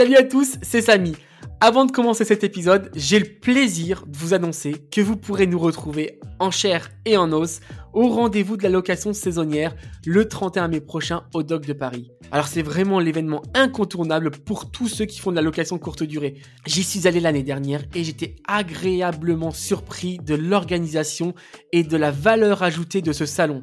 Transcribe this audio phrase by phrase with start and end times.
[0.00, 1.14] Salut à tous, c'est Samy.
[1.60, 5.58] Avant de commencer cet épisode, j'ai le plaisir de vous annoncer que vous pourrez nous
[5.58, 7.60] retrouver en chair et en os
[7.92, 9.76] au rendez-vous de la location saisonnière
[10.06, 12.12] le 31 mai prochain au Doc de Paris.
[12.32, 16.36] Alors c'est vraiment l'événement incontournable pour tous ceux qui font de la location courte durée.
[16.64, 21.34] J'y suis allé l'année dernière et j'étais agréablement surpris de l'organisation
[21.72, 23.60] et de la valeur ajoutée de ce salon.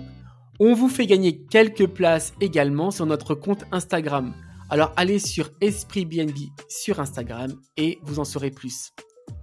[0.58, 4.34] On vous fait gagner quelques places également sur notre compte Instagram.
[4.70, 6.38] Alors allez sur Esprit BNB
[6.70, 8.94] sur Instagram et vous en saurez plus.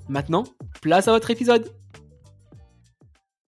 [0.09, 0.45] Maintenant,
[0.81, 1.71] place à votre épisode.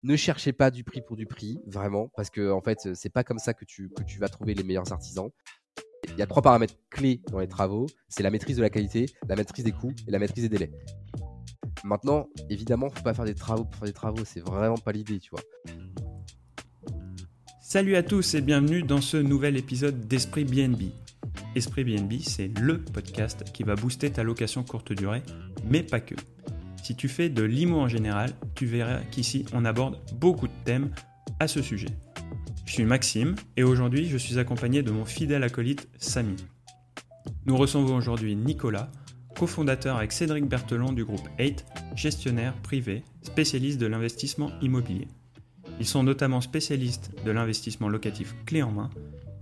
[0.03, 3.23] Ne cherchez pas du prix pour du prix, vraiment, parce que en fait, c'est pas
[3.23, 5.29] comme ça que tu, que tu vas trouver les meilleurs artisans.
[6.09, 9.07] Il y a trois paramètres clés dans les travaux, c'est la maîtrise de la qualité,
[9.27, 10.71] la maîtrise des coûts et la maîtrise des délais.
[11.83, 15.19] Maintenant, évidemment, faut pas faire des travaux pour faire des travaux, c'est vraiment pas l'idée,
[15.19, 15.41] tu vois.
[17.69, 20.83] Salut à tous et bienvenue dans ce nouvel épisode d'Esprit BNB.
[21.53, 25.21] Esprit BNB, c'est le podcast qui va booster ta location courte durée,
[25.69, 26.15] mais pas que.
[26.81, 30.91] Si tu fais de l'IMO en général, tu verras qu'ici on aborde beaucoup de thèmes
[31.41, 31.89] à ce sujet.
[32.65, 36.37] Je suis Maxime et aujourd'hui je suis accompagné de mon fidèle acolyte Samy.
[37.45, 38.89] Nous recevons aujourd'hui Nicolas,
[39.37, 41.65] cofondateur avec Cédric Berthelon du groupe 8,
[41.97, 45.09] gestionnaire privé, spécialiste de l'investissement immobilier.
[45.79, 48.89] Ils sont notamment spécialistes de l'investissement locatif clé en main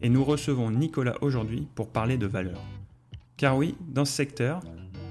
[0.02, 2.62] et nous recevons Nicolas aujourd'hui pour parler de valeur.
[3.38, 4.62] Car oui, dans ce secteur,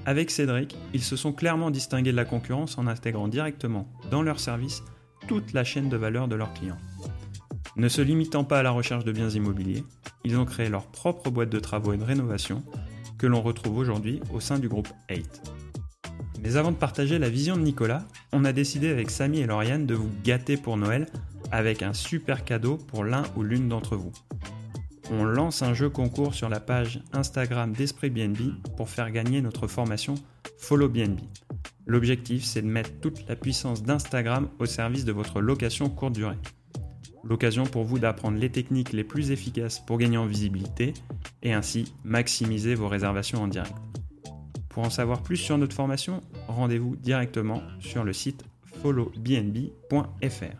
[0.05, 4.39] avec Cédric, ils se sont clairement distingués de la concurrence en intégrant directement dans leur
[4.39, 4.83] service
[5.27, 6.77] toute la chaîne de valeur de leurs clients.
[7.75, 9.83] Ne se limitant pas à la recherche de biens immobiliers,
[10.23, 12.63] ils ont créé leur propre boîte de travaux et de rénovation
[13.17, 15.54] que l'on retrouve aujourd'hui au sein du groupe 8.
[16.45, 19.87] Mais avant de partager la vision de Nicolas, on a décidé avec Samy et Lauriane
[19.87, 21.07] de vous gâter pour Noël
[21.51, 24.11] avec un super cadeau pour l'un ou l'une d'entre vous.
[25.09, 29.65] On lance un jeu concours sur la page Instagram d'Esprit BNB pour faire gagner notre
[29.65, 30.13] formation
[30.59, 31.19] Follow BNB.
[31.87, 36.37] L'objectif, c'est de mettre toute la puissance d'Instagram au service de votre location courte durée.
[37.23, 40.93] L'occasion pour vous d'apprendre les techniques les plus efficaces pour gagner en visibilité
[41.41, 43.73] et ainsi maximiser vos réservations en direct.
[44.75, 46.19] Pour en savoir plus sur notre formation,
[46.49, 48.43] rendez-vous directement sur le site
[48.81, 50.57] followbnb.fr.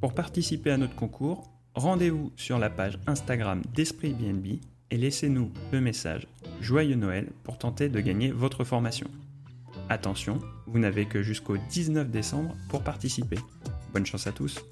[0.00, 4.60] Pour participer à notre concours, rendez-vous sur la page Instagram d'Esprit BNB
[4.92, 6.28] et laissez-nous le message
[6.60, 9.08] Joyeux Noël pour tenter de gagner votre formation.
[9.88, 13.38] Attention, vous n'avez que jusqu'au 19 décembre pour participer.
[13.92, 14.64] Bonne chance à tous.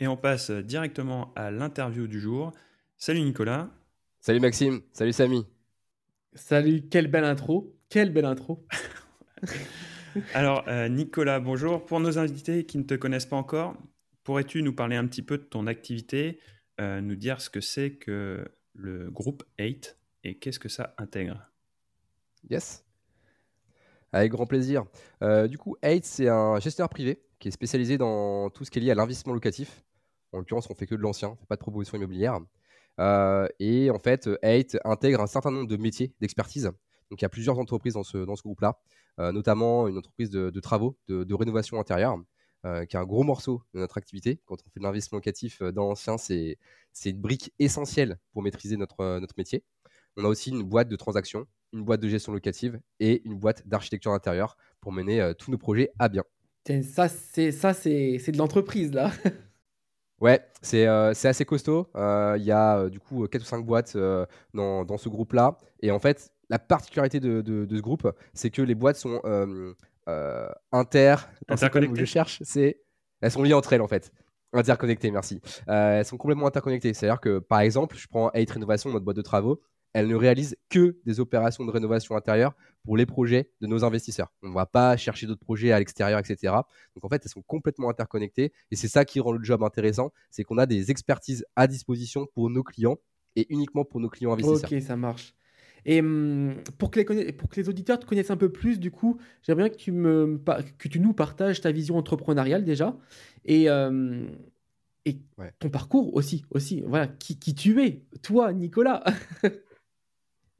[0.00, 2.50] Et on passe directement à l'interview du jour.
[2.96, 3.68] Salut Nicolas.
[4.22, 5.44] Salut Maxime, salut Samy.
[6.34, 7.76] Salut, quelle belle intro.
[7.88, 8.66] Quelle belle intro.
[10.34, 11.86] Alors, euh, Nicolas, bonjour.
[11.86, 13.76] Pour nos invités qui ne te connaissent pas encore,
[14.24, 16.40] pourrais-tu nous parler un petit peu de ton activité,
[16.80, 21.40] euh, nous dire ce que c'est que le groupe 8 et qu'est-ce que ça intègre?
[22.50, 22.84] Yes.
[24.10, 24.86] Avec grand plaisir.
[25.22, 28.80] Euh, du coup, 8, c'est un gestionnaire privé qui est spécialisé dans tout ce qui
[28.80, 29.84] est lié à l'investissement locatif.
[30.32, 32.40] En l'occurrence, on fait que de l'ancien, on fait pas de proposition immobilière.
[33.00, 36.64] Euh, et en fait, 8 intègre un certain nombre de métiers d'expertise.
[37.10, 38.78] Donc il y a plusieurs entreprises dans ce, groupe-là,
[39.20, 42.16] euh, notamment une entreprise de, travaux, de, rénovation intérieure,
[42.64, 44.40] euh, qui est un gros morceau de notre activité.
[44.46, 46.56] Quand on fait de l'investissement locatif dans l'ancien, c'est
[47.04, 49.64] une brique essentielle pour maîtriser notre métier.
[50.16, 53.66] On a aussi une boîte de transactions, une boîte de gestion locative et une boîte
[53.66, 56.22] d'architecture intérieure pour mener tous nos projets à bien.
[56.66, 57.50] Ça, c'est
[58.30, 59.12] de l'entreprise, là.
[60.24, 61.86] Ouais, c'est euh, assez costaud.
[61.96, 63.94] Euh, il y a euh, du coup 4 ou 5 boîtes
[64.54, 65.58] dans, dans ce groupe-là.
[65.80, 69.20] Et en fait, la particularité de, de, ce groupe, c'est que les boîtes sont
[70.72, 71.16] inter...
[71.46, 72.00] Interconnectées.
[72.00, 72.80] Je cherche, c'est...
[73.20, 74.12] Elles sont liées entre elles en fait.
[74.54, 75.42] Interconnectées, merci.
[75.66, 76.94] elles sont complètement interconnectées.
[76.94, 79.60] C'est-à-dire que, par exemple, je prends 8 Rénovation, notre boîte de travaux
[79.94, 82.54] elle ne réalise que des opérations de rénovation intérieure
[82.84, 84.32] pour les projets de nos investisseurs.
[84.42, 86.52] On ne va pas chercher d'autres projets à l'extérieur, etc.
[86.94, 90.12] Donc en fait, elles sont complètement interconnectées et c'est ça qui rend le job intéressant,
[90.30, 92.98] c'est qu'on a des expertises à disposition pour nos clients
[93.36, 94.70] et uniquement pour nos clients investisseurs.
[94.70, 95.34] Ok, ça marche.
[95.86, 98.90] Et hum, pour, que les, pour que les auditeurs te connaissent un peu plus, du
[98.90, 100.40] coup, j'aimerais bien que tu, me,
[100.78, 102.96] que tu nous partages ta vision entrepreneuriale déjà
[103.44, 104.26] et, hum,
[105.04, 105.18] et
[105.60, 106.44] ton parcours aussi.
[106.50, 106.82] aussi.
[106.86, 109.04] Voilà, qui, qui tu es, toi, Nicolas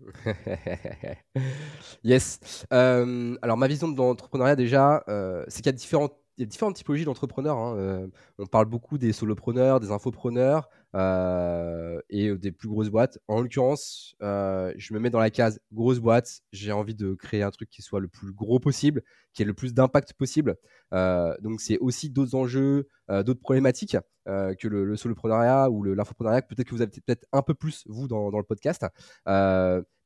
[2.05, 2.67] yes.
[2.71, 5.05] alors ma vision de l'entrepreneuriat déjà,
[5.49, 7.57] c'est qu'il y a différentes différentes typologies d'entrepreneurs.
[7.57, 8.07] Hein, euh,
[8.39, 13.19] on parle beaucoup des solopreneurs, des infopreneurs euh, et des plus grosses boîtes.
[13.29, 16.41] En l'occurrence, euh, je me mets dans la case grosse boîte.
[16.53, 19.03] J'ai envie de créer un truc qui soit le plus gros possible,
[19.33, 20.57] qui ait le plus d'impact possible.
[20.93, 23.97] donc, c'est aussi d'autres enjeux, d'autres problématiques
[24.27, 26.43] que le, soloprenariat ou l'infoprenariat.
[26.43, 28.87] Peut-être que vous avez peut-être un peu plus, vous, dans, le podcast.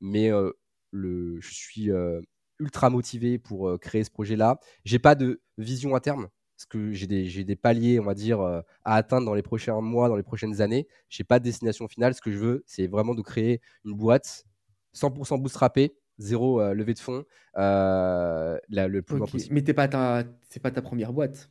[0.01, 0.31] mais
[0.91, 1.91] le, je suis
[2.59, 4.59] ultra motivé pour euh, créer ce projet-là.
[4.85, 8.41] J'ai pas de vision à terme parce que j'ai des, des, paliers, on va dire,
[8.41, 10.89] euh, à atteindre dans les prochains mois, dans les prochaines années.
[11.09, 12.15] J'ai pas de destination finale.
[12.15, 14.45] Ce que je veux, c'est vraiment de créer une boîte
[14.93, 17.23] 100% bootstrapée, zéro euh, levée de fonds,
[17.55, 19.31] le plus okay.
[19.31, 19.55] possible.
[19.55, 21.49] Mais pas ta, c'est pas ta première boîte.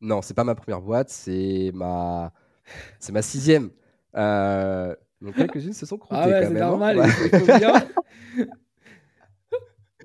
[0.00, 2.32] Non, c'est pas ma première boîte, c'est ma,
[3.00, 3.68] c'est ma sixième.
[4.14, 6.56] donc quelques-unes se sont croûtées ah ouais, même.
[6.56, 6.60] Hein.
[6.60, 7.02] normal.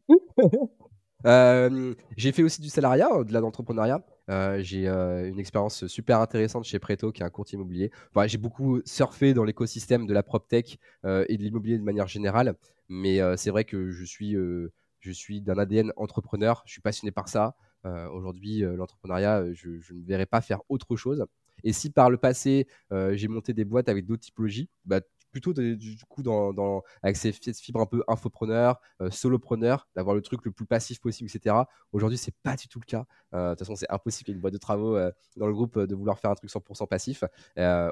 [1.25, 4.01] Euh, j'ai fait aussi du salariat, de l'entrepreneuriat.
[4.30, 7.92] Euh, j'ai euh, une expérience super intéressante chez Preto, qui est un courtier immobilier.
[8.25, 12.56] j'ai beaucoup surfé dans l'écosystème de la PropTech et de l'immobilier de manière générale.
[12.90, 16.64] Mais c'est vrai que je suis, je suis d'un ADN entrepreneur.
[16.66, 17.56] Je suis passionné par ça.
[17.84, 21.25] Aujourd'hui, l'entrepreneuriat, je, je, ne verrais pas faire autre chose.
[21.64, 25.02] Et si par le passé, j'ai monté des boîtes avec d'autres typologies, bah,
[25.33, 26.24] plutôt du coup
[27.01, 31.30] avec ces fibres un peu infopreneur, euh, solopreneur, d'avoir le truc le plus passif possible,
[31.33, 31.56] etc.
[31.91, 33.06] Aujourd'hui, c'est pas du tout le cas.
[33.33, 35.80] Euh, de toute façon, c'est impossible qu'il une boîte de travaux euh, dans le groupe
[35.80, 37.24] de vouloir faire un truc 100% passif.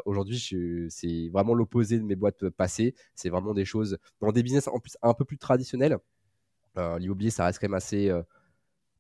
[0.05, 0.39] Aujourd'hui,
[0.89, 2.93] c'est vraiment l'opposé de mes boîtes passées.
[3.15, 4.69] C'est vraiment des choses dans des business
[5.01, 5.97] un peu plus traditionnels.
[6.77, 8.11] L'immobilier, ça reste quand même assez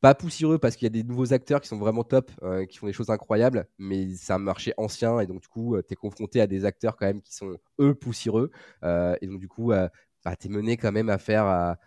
[0.01, 2.79] pas poussiéreux parce qu'il y a des nouveaux acteurs qui sont vraiment top, euh, qui
[2.79, 5.93] font des choses incroyables, mais c'est un marché ancien et donc du coup, euh, tu
[5.93, 8.51] es confronté à des acteurs quand même qui sont eux poussiéreux.
[8.83, 11.77] Euh, et donc du coup, bah, tu es mené quand même à faire, à,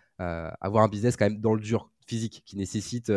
[0.61, 3.11] avoir un business quand même dans le dur physique qui nécessite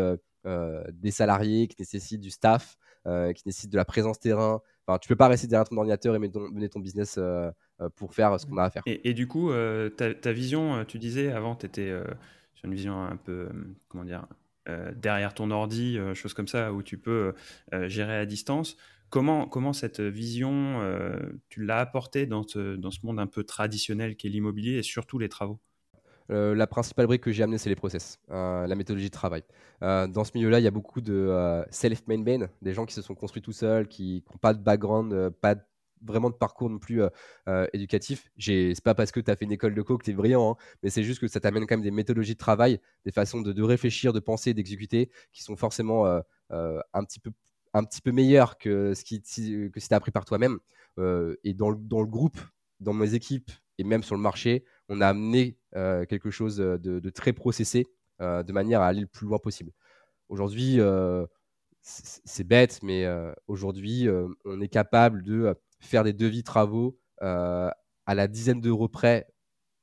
[0.44, 4.60] des salariés, qui nécessite du staff, qui nécessite de la présence terrain.
[4.86, 7.20] Enfin, tu peux pas rester derrière ton ordinateur et mener ton, business
[7.94, 8.82] pour faire ce qu'on a à faire.
[8.86, 9.52] Et, du coup,
[9.96, 11.92] ta, ta, vision, tu disais avant, tu étais
[12.54, 13.48] sur une vision un peu,
[13.88, 14.26] comment dire,
[14.96, 17.34] derrière ton ordi, euh, choses comme ça, où tu peux
[17.74, 18.76] euh, gérer à distance.
[19.10, 20.82] Comment, comment cette vision,
[21.48, 25.18] tu l'as apportée dans ce, dans ce monde un peu traditionnel qu'est l'immobilier et surtout
[25.18, 25.58] les travaux?
[26.28, 29.44] La principale brique que j'ai amenée, c'est les process, la méthodologie de travail.
[29.80, 33.40] dans ce milieu-là, il y a beaucoup de self-made des gens qui se sont construits
[33.40, 35.62] tout seuls, qui n'ont pas de background, pas de
[36.02, 37.08] vraiment de parcours non plus euh,
[37.48, 38.30] euh, éducatif.
[38.38, 40.52] C'est pas parce que tu as fait une école de co que tu es brillant,
[40.52, 43.40] hein, mais c'est juste que ça t'amène quand même des méthodologies de travail, des façons
[43.40, 47.30] de, réfléchir, de penser, d'exécuter qui sont forcément euh, un, petit peu,
[47.74, 49.16] un petit peu meilleures que ce que
[49.80, 50.58] si tu as appris par toi-même.
[50.98, 52.38] et dans le, dans le groupe,
[52.80, 57.32] dans mes équipes et même sur le marché, on a amené quelque chose de, très
[57.32, 57.86] processé
[58.20, 59.72] de manière à aller le plus loin possible.
[60.28, 60.80] Aujourd'hui,
[61.82, 63.06] c'est bête, mais
[63.46, 64.08] aujourd'hui,
[64.44, 67.70] on est capable de faire des devis travaux euh,
[68.06, 69.26] à la dizaine d'euros près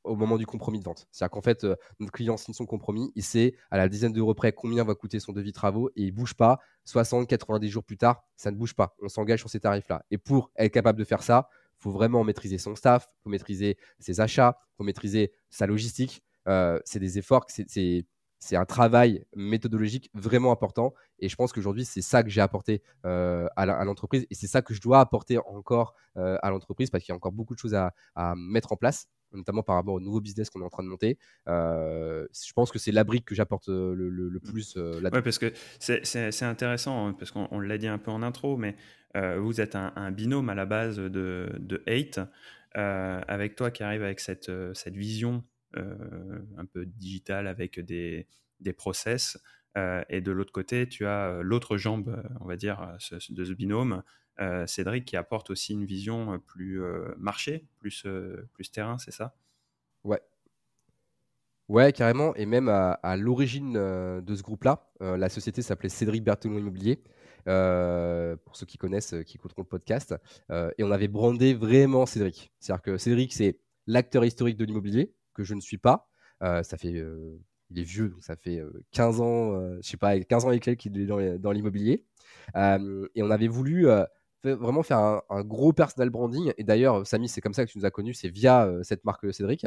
[0.05, 1.07] au moment du compromis de vente.
[1.11, 4.33] C'est-à-dire qu'en fait, euh, notre client signe son compromis, il sait à la dizaine d'euros
[4.33, 6.59] près combien va coûter son devis travaux et il bouge pas.
[6.85, 8.95] 60, 90 jours plus tard, ça ne bouge pas.
[9.01, 10.05] On s'engage sur ces tarifs-là.
[10.11, 11.49] Et pour être capable de faire ça,
[11.79, 15.65] il faut vraiment maîtriser son staff, il faut maîtriser ses achats, il faut maîtriser sa
[15.65, 16.23] logistique.
[16.47, 18.05] Euh, c'est des efforts, c'est
[18.39, 20.93] c'est un travail méthodologique vraiment important.
[21.19, 24.25] Et je pense qu'aujourd'hui, c'est ça que j'ai apporté euh, à l'entreprise.
[24.29, 27.15] Et c'est ça que je dois apporter encore euh, à l'entreprise parce qu'il y a
[27.15, 27.93] encore beaucoup de choses à,
[28.35, 31.17] mettre en place, notamment par rapport au nouveau business qu'on est en train de monter.
[31.47, 35.09] Euh, je pense que c'est la brique que j'apporte le, plus là-dedans.
[35.13, 38.75] Oui, parce que c'est intéressant, hein, parce qu'on l'a dit un peu en intro, mais
[39.39, 42.19] vous êtes un, binôme à la base de, de Hate.
[42.73, 44.51] avec toi qui arrive avec cette,
[44.87, 45.43] vision
[45.75, 48.27] un peu digital avec des,
[48.59, 49.37] des process.
[49.77, 52.97] Euh, et de l'autre côté, tu as euh, l'autre jambe, on va dire,
[53.29, 54.03] de ce binôme,
[54.65, 56.81] Cédric, qui apporte aussi une vision plus
[57.17, 58.05] marché, plus,
[58.51, 59.33] plus terrain, c'est ça?
[60.03, 60.19] Ouais.
[61.69, 62.35] Ouais, carrément.
[62.35, 67.01] Et même à, l'origine de ce groupe-là, la société s'appelait Cédric Berthelon Immobilier.
[67.45, 70.13] pour ceux qui connaissent, qui écouteront le podcast.
[70.51, 72.51] et on avait brandé vraiment Cédric.
[72.59, 76.07] C'est-à-dire que Cédric, c'est l'acteur historique de l'immobilier que je ne suis pas.
[76.41, 77.39] Euh, ça fait, euh,
[77.69, 78.61] il est vieux, donc ça fait
[78.91, 82.03] 15 euh, ans, je sais pas, 15 ans et quelques qu'il est dans, l'immobilier.
[82.55, 83.87] et on avait voulu
[84.43, 86.53] vraiment faire un, gros personal branding.
[86.57, 89.33] Et d'ailleurs, Samy, c'est comme ça que tu nous as connus, c'est via cette marque
[89.33, 89.65] Cédric.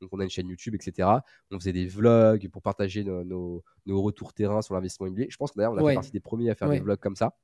[0.00, 1.08] Donc on a une chaîne YouTube, etc.
[1.50, 5.28] On faisait des vlogs pour partager nos, nos, retours terrain sur l'investissement immobilier.
[5.30, 7.16] Je pense que d'ailleurs, on a fait partie des premiers à faire des vlogs comme
[7.16, 7.34] ça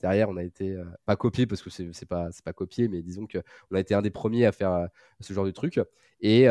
[0.00, 3.38] derrière, on a été pas copié parce que c'est pas pas copié, mais disons que
[3.70, 4.88] on a été un des premiers à faire
[5.20, 5.80] ce genre de truc.
[6.20, 6.46] Et,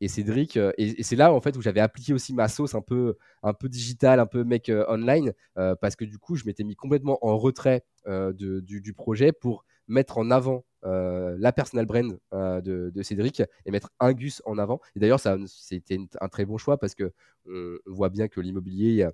[0.00, 3.16] et Cédric, et, c'est là en fait où j'avais appliqué aussi ma sauce un peu
[3.42, 7.18] un peu digital, un peu mec online, parce que du coup, je m'étais mis complètement
[7.22, 13.90] en retrait du, projet pour mettre en avant la personal brand de, Cédric et mettre
[14.00, 14.80] un Gus en avant.
[14.96, 17.12] Et d'ailleurs, ça c'était un très bon choix parce que
[17.46, 19.08] on, voit bien que l'immobilier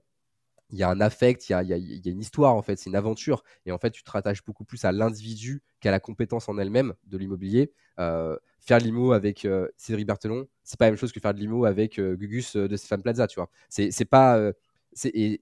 [0.71, 2.91] il y a un affect, il y a, y a, une histoire en fait, c'est
[2.91, 3.45] une aventure.
[3.67, 6.95] Et en fait, tu te rattaches beaucoup plus à l'individu qu'à la compétence en elle-même
[7.07, 7.73] de l'immobilier.
[7.99, 11.39] Euh, faire l'IMO avec euh, Cédric Berthelon, c'est pas la même chose que faire de
[11.39, 13.49] l'IMO avec euh, Gugus de Stéphane Plaza, tu vois.
[13.69, 14.39] C'est pas.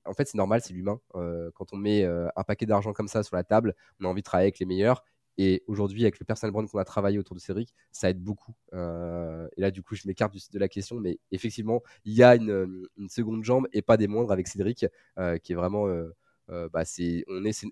[0.05, 1.01] en fait, c'est normal, c'est l'humain.
[1.13, 4.25] quand on met un paquet d'argent comme ça sur la table, on a envie de
[4.25, 5.05] travailler avec les meilleurs.
[5.37, 8.55] Et aujourd'hui, avec le personal brand qu'on a travaillé autour de Cédric, ça aide beaucoup.
[8.73, 12.37] Euh, et là, du coup, je m'écarte de la question, mais effectivement, il y a
[12.37, 14.87] une, seconde jambe et pas des moindres avec Cédric,
[15.19, 15.89] euh, qui est vraiment.
[15.89, 16.83] Euh, bah,
[17.29, 17.67] on est,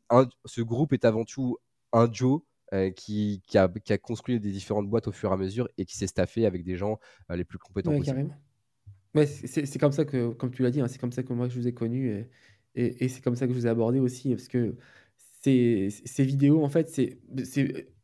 [0.44, 1.58] ce groupe est avant tout
[1.92, 2.46] un duo
[2.96, 5.84] qui, qui, a, qui, a, construit des différentes boîtes au fur et à mesure et
[5.84, 8.34] qui s'est staffé avec des gens les plus compétents ouais, Carrément.
[9.14, 11.48] Ouais, c'est, comme ça que, comme tu l'as dit, hein, c'est comme ça que moi
[11.48, 12.30] je vous ai connu et,
[12.74, 14.74] et, et c'est comme ça que je vous ai abordé aussi, parce que
[15.42, 17.18] ces, ces vidéos, en fait, c'est,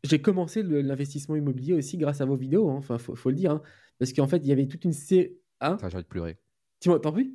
[0.04, 2.76] j'ai commencé l'investissement immobilier aussi grâce à vos vidéos, hein.
[2.76, 3.62] enfin, faut, faut le dire, hein.
[3.98, 5.32] parce qu'en fait, il y avait toute une série.
[5.60, 5.76] Hein?
[5.80, 6.36] J'ai envie de pleurer.
[6.80, 7.34] Tu m'entends plus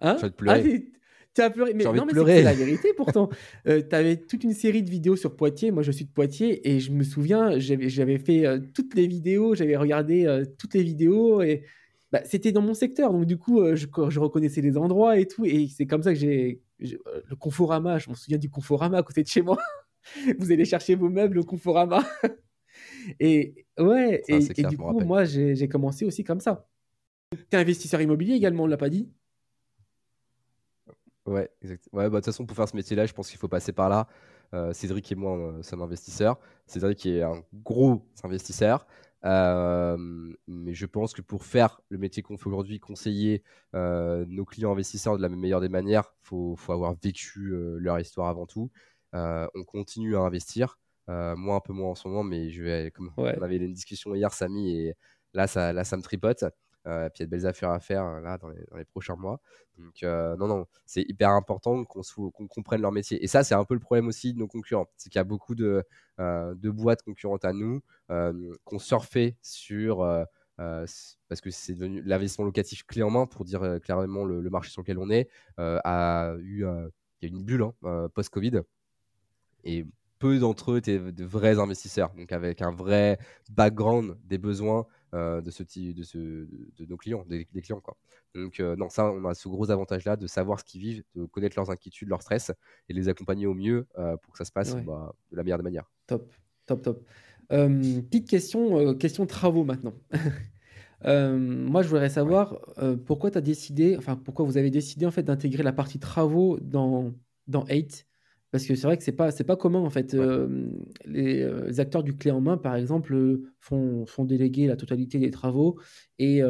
[0.00, 0.16] hein?
[0.18, 0.92] J'ai envie de pleurer.
[0.94, 0.98] Ah,
[1.32, 3.28] tu as pleuré, mais non, mais c'est la vérité pourtant.
[3.68, 5.70] euh, tu avais toute une série de vidéos sur Poitiers.
[5.70, 9.54] Moi, je suis de Poitiers et je me souviens, j'avais fait euh, toutes les vidéos,
[9.54, 11.64] j'avais regardé euh, toutes les vidéos et
[12.10, 13.12] bah, c'était dans mon secteur.
[13.12, 15.44] Donc, du coup, je, je, reconnaissais les endroits et tout.
[15.44, 19.22] Et c'est comme ça que j'ai le Conforama, je m'en souviens du Conforama à côté
[19.22, 19.58] de chez moi.
[20.38, 22.04] Vous allez chercher vos meubles au Conforama.
[23.20, 26.68] et ouais, et, du coup, moi, j'ai commencé aussi comme ça.
[27.32, 29.12] Tu es investisseur immobilier également, on l'a pas dit
[31.26, 32.00] Ouais, exactement.
[32.00, 33.88] Ouais, bah, de toute façon, pour faire ce métier-là, je pense qu'il faut passer par
[33.88, 34.08] là.
[34.52, 36.40] Euh, Cédric et moi, euh, sommes investisseurs.
[36.66, 38.86] Cédric est un gros investisseur.
[39.24, 39.96] Euh,
[40.46, 43.42] mais je pense que pour faire le métier qu'on fait aujourd'hui, conseiller
[43.74, 47.76] euh, nos clients investisseurs de la meilleure des manières, il faut, faut, avoir vécu euh,
[47.78, 48.70] leur histoire avant tout.
[49.12, 50.78] on continue à investir.
[51.08, 54.14] moi, un peu moins en ce moment, mais je vais, comme on avait une discussion
[54.14, 54.94] hier, Samy, et
[55.34, 56.44] là, ça, là, ça me tripote.
[56.86, 59.16] Euh, puis il y a de belles affaires à faire euh, là dans les, prochains
[59.16, 59.40] mois.
[59.78, 63.22] Donc euh, non, non, c'est hyper important qu'on comprenne leur métier.
[63.22, 64.88] Et ça, c'est un peu le problème aussi de nos concurrents.
[64.96, 65.84] C'est qu'il y a beaucoup de,
[66.18, 67.80] de boîtes concurrentes à nous
[68.64, 69.98] qu'on surfait sur...
[70.56, 74.82] parce que c'est devenu l'investissement locatif clé en main, pour dire clairement le, marché sur
[74.82, 76.64] lequel on est, a eu
[77.22, 78.60] il y a une bulle hein, post-Covid.
[79.64, 79.86] Et
[80.18, 83.18] peu d'entre eux étaient de vrais investisseurs, donc avec un vrai
[83.50, 87.80] background des besoins euh, de, ce, de, ce, de nos clients, des, clients.
[87.80, 87.96] Quoi.
[88.34, 91.24] Donc, euh, non, ça, on a ce gros avantage-là de savoir ce qu'ils vivent, de
[91.24, 92.52] connaître leurs inquiétudes, leurs stress
[92.88, 95.58] et les accompagner au mieux euh, pour que ça se passe bah, de la meilleure
[95.58, 95.90] des manières.
[96.06, 96.32] Top,
[96.66, 97.04] top, top.
[97.48, 99.94] petite question, question travaux maintenant.
[101.04, 102.60] moi, je voudrais savoir
[103.04, 106.58] pourquoi tu as décidé, enfin, pourquoi vous avez décidé en fait d'intégrer la partie travaux
[106.60, 107.12] dans,
[107.48, 108.06] dans 8
[108.50, 110.16] parce que c'est vrai que c'est pas c'est pas commun en fait.
[111.04, 115.78] les, acteurs du clé en main, par exemple, font, font déléguer la totalité des travaux
[116.18, 116.40] et,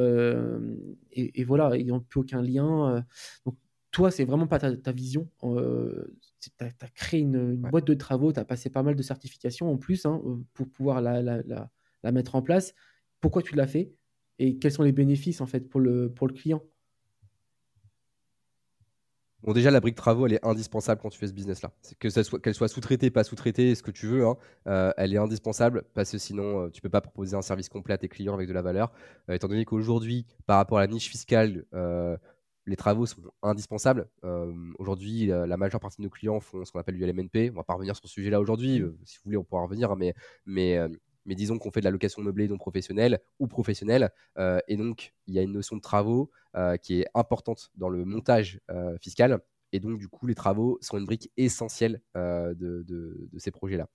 [1.13, 3.05] et, voilà, ils n'ont plus aucun lien.
[3.45, 3.57] donc
[3.91, 5.29] toi, c'est vraiment pas ta, vision.
[5.41, 9.77] tu as, créé une, boîte de travaux, tu as passé pas mal de certifications en
[9.77, 10.23] plus hein,
[10.55, 11.71] pour pouvoir la, la, la,
[12.03, 12.75] la, mettre en place.
[13.21, 13.93] Pourquoi tu l'as fait
[14.39, 16.63] et quels sont les bénéfices en fait pour le, pour le client?
[19.43, 21.73] Bon, déjà, la brique travaux, elle est indispensable quand tu fais ce business-là.
[21.99, 25.15] Que ça soit, qu'elle soit sous-traitée, pas sous-traitée, ce que tu veux, hein, euh, elle
[25.15, 28.09] est indispensable parce que sinon, euh, tu peux pas proposer un service complet à tes
[28.09, 28.93] clients avec de la valeur.
[29.31, 31.65] Euh, étant donné qu'aujourd'hui, par rapport à la niche fiscale,
[32.67, 34.07] les travaux sont indispensables.
[34.79, 37.51] aujourd'hui, la majeure partie de nos clients font ce qu'on appelle du LMNP.
[37.51, 38.85] On va pas revenir sur ce sujet-là aujourd'hui.
[39.05, 40.15] si vous voulez, on pourra revenir, mais,
[40.47, 40.79] mais
[41.27, 44.11] mais disons qu'on fait de la location meublée non professionnelle ou professionnelle.
[44.39, 47.89] Euh, et donc, il y a une notion de travaux euh, qui est importante dans
[47.89, 49.41] le montage euh, fiscal.
[49.73, 53.89] Et donc, du coup, les travaux sont une brique essentielle de, de, ces projets-là.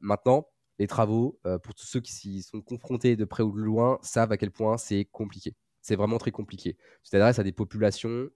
[0.00, 0.48] maintenant,
[0.78, 4.32] les travaux, pour tous ceux qui s'y sont confrontés de près ou de loin, savent
[4.32, 5.54] à quel point c'est compliqué.
[5.82, 6.78] C'est vraiment très compliqué.
[7.02, 8.30] Tu t'adresses à des populations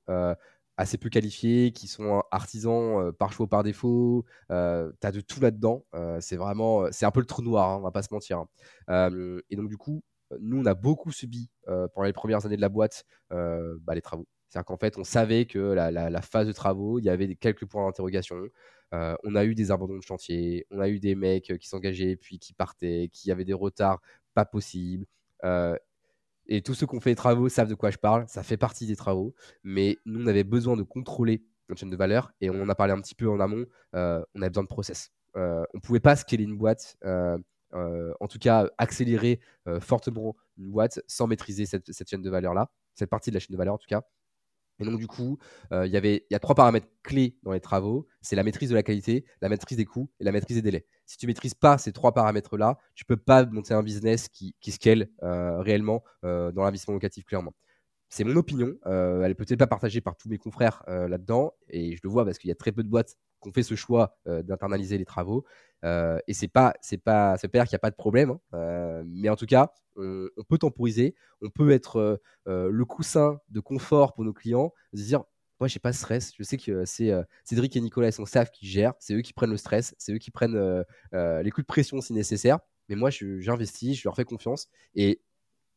[0.80, 4.24] assez peu qualifiés, qui sont artisans par choix ou par défaut.
[4.50, 5.84] Euh, tu as de tout là-dedans.
[6.20, 8.44] C'est vraiment, c'est un peu le trou noir, hein, on va pas se mentir.
[8.88, 9.10] Hein.
[9.50, 10.02] et donc, du coup,
[10.40, 14.26] nous, on a beaucoup subi pendant les premières années de la boîte bah, les travaux.
[14.48, 17.86] C'est-à-dire qu'en fait, on savait que la, phase de travaux, il y avait quelques points
[17.86, 18.36] d'interrogation.
[18.92, 22.38] on a eu des abandons de chantier, on a eu des mecs qui s'engageaient puis
[22.38, 24.00] qui partaient, qui avaient des retards
[24.34, 25.06] pas possibles.
[26.50, 28.26] Et tous ceux qui ont fait les travaux savent de quoi je parle.
[28.28, 29.34] Ça fait partie des travaux.
[29.62, 32.32] Mais nous, on avait besoin de contrôler notre chaîne de valeur.
[32.40, 33.64] Et on en a parlé un petit peu en amont,
[33.94, 35.10] on avait besoin de process.
[35.34, 36.98] on ne pouvait pas scaler une boîte,
[37.72, 39.40] en tout cas accélérer
[39.80, 43.54] fortement une boîte sans maîtriser cette, cette chaîne de valeur-là, cette partie de la chaîne
[43.54, 44.02] de valeur en tout cas.
[44.80, 45.38] Et donc, du coup,
[45.72, 48.06] euh, il y il y a trois paramètres clés dans les travaux.
[48.22, 50.86] C'est la maîtrise de la qualité, la maîtrise des coûts et la maîtrise des délais.
[51.06, 55.08] Si tu maîtrises pas ces trois paramètres-là, tu peux pas monter un business qui, scale
[55.22, 57.52] euh, réellement euh, dans l'investissement locatif, clairement.
[58.08, 58.74] C'est mon opinion.
[58.86, 61.52] elle est peut-être pas partagée par tous mes confrères là-dedans.
[61.68, 63.62] Et je le vois parce qu'il y a très peu de boîtes qui ont fait
[63.62, 65.44] ce choix d'internaliser les travaux.
[65.84, 68.36] et c'est pas, c'est pas, ça veut pas dire qu'il n'y a pas de problème.
[68.52, 69.02] Hein.
[69.06, 74.24] mais en tout cas, on, peut temporiser, on peut être le coussin de confort pour
[74.24, 75.24] nos clients, se dire
[75.58, 77.12] moi j'ai pas de stress, je sais que c'est
[77.44, 80.12] Cédric et Nicolas et son staff qui gèrent, c'est eux qui prennent le stress, c'est
[80.12, 84.24] eux qui prennent les coups de pression si nécessaire, mais moi j'investis, je leur fais
[84.24, 85.22] confiance et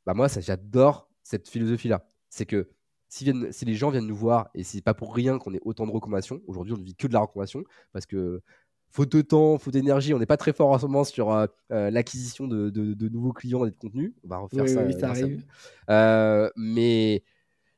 [0.06, 2.70] bah moi j'adore cette philosophie là, c'est que
[3.14, 5.86] si, si, les gens viennent nous voir et c'est pas pour rien qu'on ait autant
[5.86, 8.42] de recommandations, aujourd'hui on ne vit que de la recommandation parce que
[8.90, 11.46] faute de temps, faute d'énergie, on n'est pas très fort en ce moment sur euh,
[11.72, 14.14] euh, l'acquisition de, nouveaux clients et de contenus.
[14.24, 14.84] On va refaire ça.
[14.84, 15.46] Oui, ça arrive.
[15.92, 17.24] Euh, mais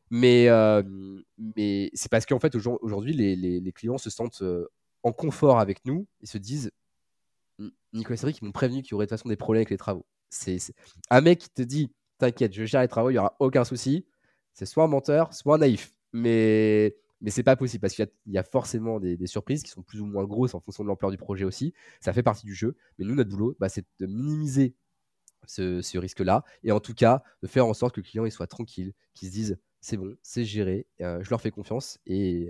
[0.10, 0.48] mais,
[1.38, 4.42] mais c'est parce qu'en fait, aujourd'hui, les, clients se sentent
[5.04, 6.08] en confort avec nous.
[6.22, 6.72] Ils se disent
[7.92, 9.72] Nicolas et Cédric, ils m'ont prévenu qu'il y aurait de toute façon des problèmes avec
[9.72, 10.06] les travaux.
[10.30, 10.60] C'est
[11.10, 14.06] un mec qui te dit T'inquiète, je gère les travaux, il n'y aura aucun souci.
[14.56, 15.92] C'est soit un menteur, soit un naïf.
[16.14, 20.02] Mais mais c'est pas possible parce qu'il y, a forcément des, surprises qui sont plus
[20.02, 21.74] ou moins grosses en fonction de l'ampleur du projet aussi.
[22.00, 22.76] Ça fait partie du jeu.
[23.00, 24.76] Mais nous, notre boulot, bah, c'est de minimiser
[25.48, 28.94] ce, risque-là et en tout cas de faire en sorte que le client soit tranquille,
[29.14, 32.50] qu'il se dise c'est bon, c'est géré, euh, je leur fais confiance et,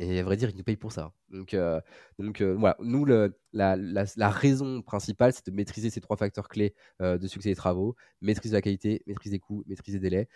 [0.00, 1.12] et à vrai dire, ils nous payent pour ça.
[1.30, 1.80] Donc, euh,
[2.18, 7.26] donc euh, voilà, nous, la, raison principale, c'est de maîtriser ces trois facteurs clés de
[7.26, 10.28] succès des travaux maîtrise de la qualité, maîtrise des coûts, maîtrise des délais.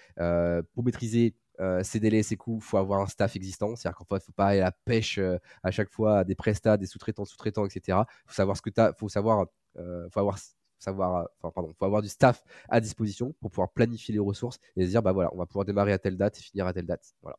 [0.75, 3.75] pour maîtriser euh, ces délais, ces coûts, il faut avoir un staff existant.
[3.77, 6.25] C'est-à-dire qu'en fait, il ne faut pas aller à la pêche euh, à chaque fois
[6.25, 7.99] des prestats, des sous-traitants, sous-traitants, etc.
[8.07, 9.47] Il faut savoir ce que tu as, faut savoir,
[9.77, 10.39] euh, faut avoir
[10.79, 14.85] savoir, enfin, pardon, faut avoir du staff à disposition pour pouvoir planifier les ressources et
[14.85, 16.87] se dire, bah voilà, on va pouvoir démarrer à telle date et finir à telle
[16.87, 17.15] date.
[17.21, 17.37] Voilà.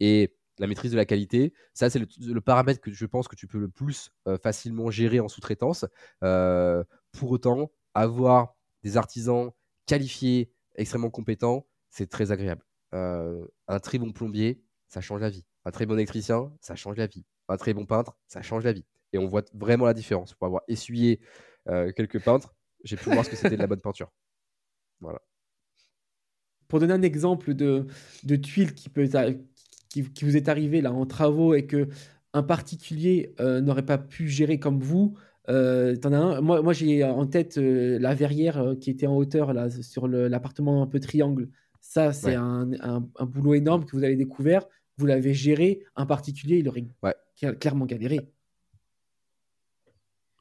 [0.00, 3.48] Et la maîtrise de la qualité, ça c'est le, paramètre que je pense que tu
[3.48, 4.10] peux le plus
[4.42, 5.86] facilement gérer en sous-traitance.
[6.20, 9.50] pour autant, avoir des artisans
[9.86, 12.64] qualifiés, extrêmement compétents, c'est très agréable.
[12.94, 15.44] Euh, un très bon plombier, ça change la vie.
[15.64, 17.24] Un très bon électricien, ça change la vie.
[17.48, 18.86] Un très bon peintre, ça change la vie.
[19.12, 20.34] Et on voit vraiment la différence.
[20.34, 21.20] Pour avoir essuyé
[21.68, 22.54] euh, quelques peintres,
[22.84, 24.12] j'ai pu voir ce que c'était de la bonne peinture.
[25.00, 25.20] Voilà.
[26.68, 27.86] Pour donner un exemple de,
[28.22, 29.02] de tuile qui, peut
[29.90, 31.88] qui, vous est arrivé là en travaux et que
[32.32, 35.14] un particulier euh, n'aurait pas pu gérer comme vous,
[35.48, 36.40] euh, en as un.
[36.40, 40.86] Moi, moi j'ai en tête la verrière qui était en hauteur là, sur l'appartement un
[40.86, 41.48] peu triangle.
[41.80, 42.70] Ça, c'est un,
[43.22, 44.64] boulot énorme que vous avez découvert.
[44.96, 45.82] Vous l'avez géré.
[45.96, 46.86] Un particulier, il aurait
[47.58, 48.30] clairement galéré.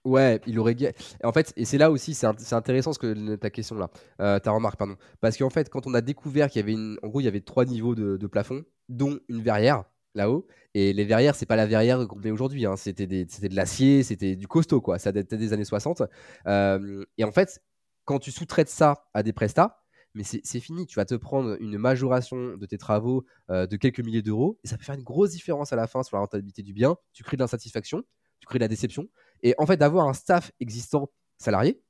[0.05, 0.75] Ouais, il aurait.
[1.23, 3.89] En fait, et c'est là aussi, c'est intéressant ce que ta question là,
[4.21, 4.95] euh, ta remarque, pardon.
[5.19, 6.97] Parce qu'en fait, quand on a découvert qu'il y avait une.
[7.03, 9.83] En gros, il y avait trois niveaux de, plafond, dont une verrière
[10.15, 10.47] là-haut.
[10.73, 12.65] Et les verrières, c'est pas la verrière qu'on met aujourd'hui.
[12.65, 12.75] Hein.
[12.77, 14.99] C'était de l'acier, c'était du costaud, quoi.
[14.99, 16.03] Ça datait des années 60.
[16.47, 17.61] Euh, et en fait,
[18.05, 19.79] quand tu sous-traites ça à des prestats,
[20.15, 20.85] mais c'est fini.
[20.85, 24.67] Tu vas te prendre une majoration de tes travaux euh, de quelques milliers d'euros et
[24.67, 26.97] ça peut faire une grosse différence à la fin sur la rentabilité du bien.
[27.13, 28.03] Tu crées de l'insatisfaction,
[28.39, 29.07] tu crées de la déception.
[29.43, 31.81] Et en fait, d'avoir un staff existant salarié,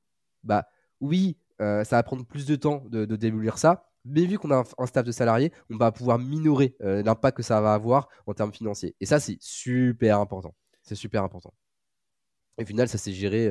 [0.42, 0.66] bah
[1.00, 3.86] oui, euh, ça va prendre plus de temps de, démolir ça.
[4.04, 7.42] Mais vu qu'on a un, staff de salariés, on va pouvoir minorer euh, l'impact que
[7.42, 8.96] ça va avoir en termes financiers.
[9.00, 10.54] Et ça, c'est super important.
[10.82, 11.52] C'est super important.
[12.58, 13.50] Et au final, ça s'est géré.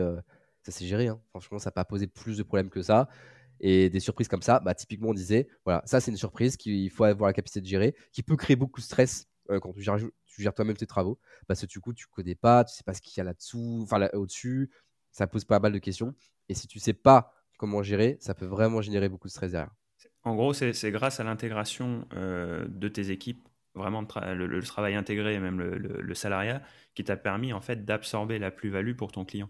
[0.64, 1.08] ça s'est géré.
[1.08, 1.22] Hein.
[1.30, 3.10] Franchement, ça n'a pas posé plus de problèmes que ça.
[3.60, 6.90] Et des surprises comme ça, bah, typiquement, on disait, voilà, ça c'est une surprise qu'il
[6.90, 9.82] faut avoir la capacité de gérer, qui peut créer beaucoup de stress euh, quand tu
[9.82, 12.84] gères, tu gères toi-même tes travaux, parce que du coup, tu connais pas, tu sais
[12.84, 14.72] pas ce qu'il y a là-dessous, enfin là, au-dessus,
[15.12, 16.16] ça pose pas mal de questions.
[16.50, 19.72] Et si tu sais pas comment gérer, ça peut vraiment générer beaucoup de stress derrière.
[20.24, 25.40] En gros, c'est grâce à l'intégration euh, de tes équipes, vraiment le, travail intégré et
[25.40, 26.62] même le, le salariat,
[26.94, 29.50] qui t'a permis en fait d'absorber la plus-value pour ton client.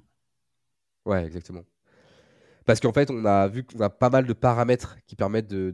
[1.06, 1.64] Ouais, exactement.
[2.70, 5.74] Parce qu'en fait, on a vu qu'on a pas mal de paramètres qui permettent de,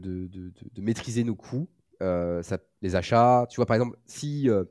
[0.78, 1.68] maîtriser nos coûts,
[2.02, 2.42] euh,
[2.82, 3.46] les achats.
[3.50, 4.64] Tu vois, par exemple, si, euh,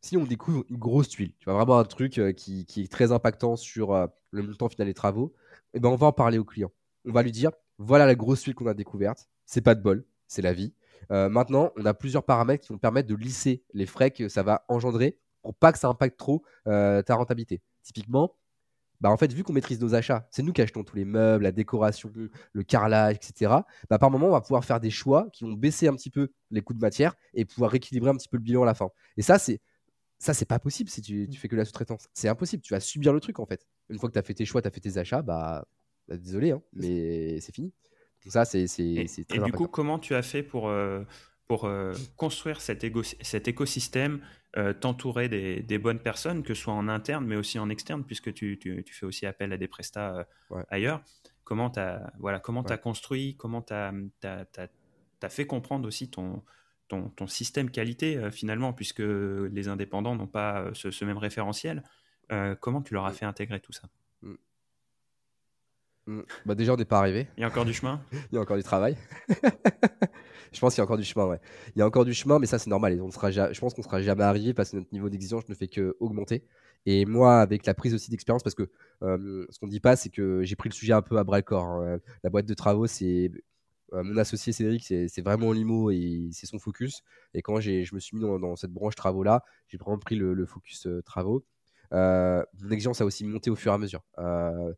[0.00, 3.12] si on découvre une grosse tuile, tu vois, vraiment un truc euh, qui, est très
[3.12, 5.32] impactant sur le montant final des travaux,
[5.74, 6.70] eh ben, on va en parler au client.
[7.06, 10.04] On va lui dire voilà la grosse tuile qu'on a découverte, c'est pas de bol,
[10.28, 10.72] c'est la vie.
[11.10, 14.64] maintenant, on a plusieurs paramètres qui vont permettre de lisser les frais que ça va
[14.68, 17.60] engendrer pour pas que ça impacte trop ta rentabilité.
[17.82, 18.34] Typiquement,
[19.00, 21.44] bah en fait, vu qu'on maîtrise nos achats, c'est nous qui achetons tous les meubles,
[21.44, 22.10] la décoration,
[22.52, 23.54] le carrelage, etc.
[23.90, 26.30] Bah par moment, on va pouvoir faire des choix qui vont baisser un petit peu
[26.50, 28.88] les coûts de matière et pouvoir rééquilibrer un petit peu le bilan à la fin.
[29.16, 29.60] Et ça, c'est
[30.18, 32.08] ça, c'est pas possible si tu, tu, fais que la sous-traitance.
[32.14, 32.62] C'est impossible.
[32.62, 33.66] Tu vas subir le truc en fait.
[33.90, 35.66] Une fois que tu as fait tes choix, tu as fait tes achats, bah,
[36.08, 37.72] bah désolé, hein, mais c'est fini.
[38.24, 41.02] Donc ça, c'est très Et, et du coup, comment tu as fait pour, euh,
[41.46, 42.84] pour euh, construire cet,
[43.20, 44.20] cet écosystème,
[44.56, 48.04] euh, t'entourer des, des, bonnes personnes, que ce soit en interne, mais aussi en externe,
[48.04, 50.26] puisque tu, tu, tu fais aussi appel à des prestats
[50.68, 51.02] ailleurs
[51.44, 53.92] Comment tu as, voilà, comment as construit, comment tu as,
[54.24, 56.42] as, fait comprendre aussi ton,
[56.88, 61.84] ton, ton système qualité finalement, puisque les indépendants n'ont pas ce, ce, même référentiel.
[62.60, 63.88] comment tu leur as fait intégrer tout ça?
[66.44, 67.26] Bah déjà, on n'est pas arrivé.
[67.36, 68.96] Il y a encore du chemin Il y a encore du travail.
[70.52, 71.40] je pense qu'il y a encore du chemin, ouais.
[71.74, 72.92] Il y a encore du chemin, mais ça, c'est normal.
[72.94, 75.54] Et on sera je pense qu'on sera jamais arrivé parce que notre niveau d'exigence ne
[75.54, 76.44] fait qu'augmenter.
[76.86, 78.70] Et moi, avec la prise aussi d'expérience, parce que
[79.02, 81.24] euh, ce qu'on ne dit pas, c'est que j'ai pris le sujet un peu à
[81.24, 81.64] bras le corps.
[81.64, 81.98] Hein.
[82.22, 83.30] La boîte de travaux, c'est.
[83.92, 87.02] Euh, mon associé Cédric, c'est vraiment limo et c'est son focus.
[87.34, 90.86] Et quand je me suis mis dans, cette branche travaux-là, j'ai vraiment pris le, focus
[90.86, 91.44] euh, travaux.
[91.92, 94.02] Mon exigence a aussi monté au fur et à mesure.
[94.18, 94.72] Euh,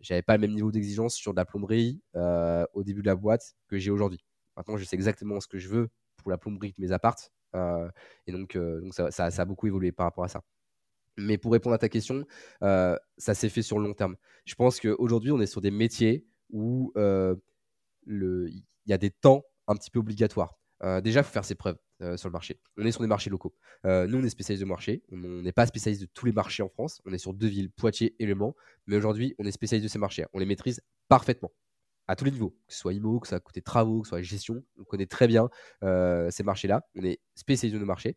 [0.00, 3.16] j'avais pas le même niveau d'exigence sur de la plomberie euh, au début de la
[3.16, 4.24] boîte que j'ai aujourd'hui.
[4.56, 7.32] Maintenant, je sais exactement ce que je veux pour la plomberie de mes appartes.
[7.54, 7.88] Euh,
[8.26, 8.58] et donc,
[8.90, 10.42] ça, a beaucoup évolué par rapport à ça.
[11.16, 12.24] Mais pour répondre à ta question,
[12.60, 14.16] ça s'est fait sur le long terme.
[14.44, 19.74] Je pense qu'aujourd'hui, on est sur des métiers où il y a des temps un
[19.74, 20.57] petit peu obligatoires.
[21.02, 21.78] Déjà, il faut faire ses preuves.
[22.00, 22.60] Euh, sur le marché.
[22.76, 23.52] On est sur des marchés locaux.
[23.84, 25.02] Euh, nous, on est spécialiste de marché.
[25.10, 27.02] On n'est pas spécialiste de tous les marchés en France.
[27.04, 28.54] On est sur deux villes, Poitiers et Le Mans.
[28.86, 30.24] Mais aujourd'hui, on est spécialiste de ces marchés.
[30.32, 31.50] On les maîtrise parfaitement
[32.06, 34.10] à tous les niveaux, que ce soit IMO, que ce soit côté travaux, que ce
[34.10, 34.62] soit gestion.
[34.78, 35.50] On connaît très bien
[35.82, 36.86] euh, ces marchés-là.
[36.94, 38.16] On est spécialiste de nos marchés.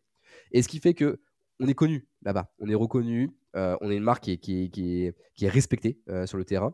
[0.52, 1.20] Et ce qui fait que
[1.58, 2.52] on est connu là-bas.
[2.60, 3.32] On est reconnu.
[3.54, 6.72] on est une marque qui est respectée sur le terrain.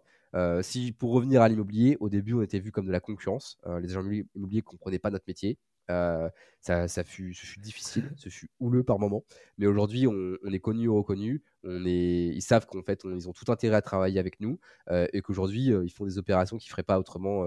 [0.61, 3.59] si pour revenir à l'immobilier, au début, on était vu comme de la concurrence.
[3.81, 5.59] les agents immobiliers ne comprenaient pas notre métier.
[5.91, 6.29] Euh,
[6.61, 9.25] ça, fut, ce fut difficile, ce fut houleux par moment.
[9.57, 11.43] Mais aujourd'hui, on, est connu, reconnu.
[11.65, 14.59] On est, ils savent qu'en fait, ils ont tout intérêt à travailler avec nous
[14.91, 17.45] euh, et qu'aujourd'hui, euh, ils font des opérations qu'ils ne feraient pas autrement.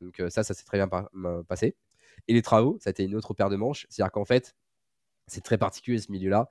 [0.00, 0.88] Donc ça, ça s'est très bien
[1.46, 1.76] passé.
[2.28, 3.86] Et les travaux, ça a été une autre paire de manches.
[3.90, 4.56] C'est-à-dire qu'en fait,
[5.26, 6.48] c'est très particulier ce milieu-là.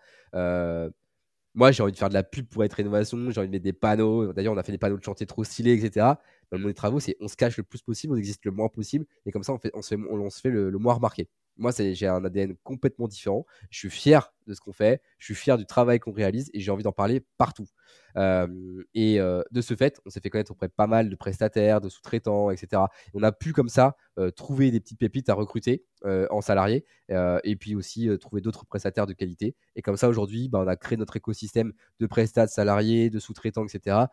[1.55, 3.63] moi, j'ai envie de faire de la pub pour être rénovation, j'ai envie de mettre
[3.63, 4.31] des panneaux.
[4.33, 6.13] D'ailleurs, on a fait des panneaux de chantier trop stylés, etc
[6.51, 9.31] dans le c'est on se cache le plus possible, on existe le moins possible, et
[9.31, 11.29] comme ça, on, fait, on se fait, on, se fait le, moins remarquer.
[11.57, 13.45] Moi, j'ai un ADN complètement différent.
[13.69, 16.59] Je suis fier de ce qu'on fait, je suis fier du travail qu'on réalise, et
[16.61, 17.67] j'ai envie d'en parler partout.
[18.15, 18.47] Euh,
[18.93, 21.81] et euh, de ce fait, on s'est fait connaître auprès de pas mal de prestataires,
[21.81, 22.83] de sous-traitants, etc.
[23.13, 25.83] on a pu comme ça euh, trouver des petites pépites à recruter
[26.31, 29.55] en salariés, et puis aussi trouver d'autres prestataires de qualité.
[29.75, 33.65] Et comme ça, aujourd'hui, bah, on a créé notre écosystème de prestataires, salariés, de sous-traitants,
[33.65, 34.05] etc.,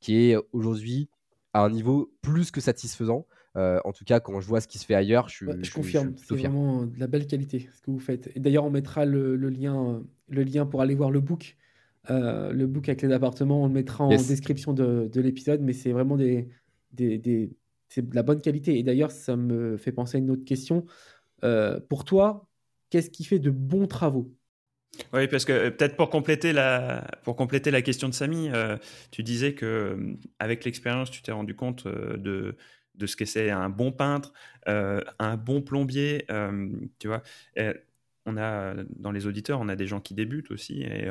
[0.00, 1.10] qui est aujourd'hui
[1.56, 3.26] à un niveau plus que satisfaisant.
[3.56, 6.14] Euh, en tout cas, quand je vois ce qui se fait ailleurs, je, je, confirme,
[6.16, 8.30] c'est vraiment de la belle qualité ce que vous faites.
[8.36, 11.56] Et d'ailleurs, on mettra le, lien, le lien pour aller voir le book,
[12.10, 13.62] euh, le book avec les appartements.
[13.62, 16.48] On le mettra en description de, l'épisode, mais c'est vraiment des,
[16.92, 17.50] des,
[17.88, 18.78] c'est de la bonne qualité.
[18.78, 20.84] Et d'ailleurs, ça me fait penser à une autre question.
[21.42, 22.46] Euh, pour toi,
[22.90, 24.30] qu'est-ce qui fait de bons travaux?
[25.12, 28.76] Oui, parce que euh, peut-être pour compléter la pour compléter la question de Samy, euh,
[29.10, 32.56] tu disais que euh, avec l'expérience, tu t'es rendu compte de
[32.94, 34.32] de ce que c'est un bon peintre,
[34.66, 36.26] un bon plombier,
[36.98, 37.22] tu vois.
[38.24, 40.80] on a dans les auditeurs, on a des gens qui débutent aussi.
[40.80, 41.06] Et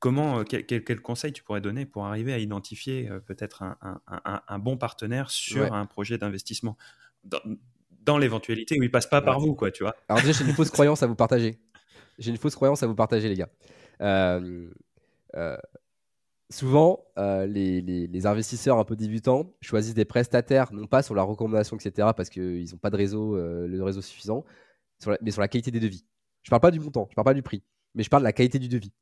[0.00, 4.58] comment, quel, quel, conseil tu pourrais donner pour arriver à identifier peut-être un, un, un,
[4.58, 6.76] bon partenaire sur un projet d'investissement?
[7.24, 7.40] Dans,
[8.02, 9.96] dans l'éventualité où il passe pas par vous, quoi, tu vois.
[10.10, 11.58] Alors déjà, j'ai une fausse croyance à vous partager
[12.18, 13.48] j'ai une fausse croyance à vous partager, les gars.
[14.00, 14.70] Euh,
[15.34, 15.56] euh,
[16.50, 21.76] souvent, euh, les, investisseurs un peu débutants choisissent des prestataires, non pas sur la recommandation,
[21.76, 24.44] etc., parce qu'ils n'ont pas de réseau, suffisant,
[25.20, 26.04] mais sur la qualité des devis.
[26.42, 27.62] Je ne parle pas du montant, je ne parle pas du prix,
[27.94, 28.92] mais je parle de la qualité du devis.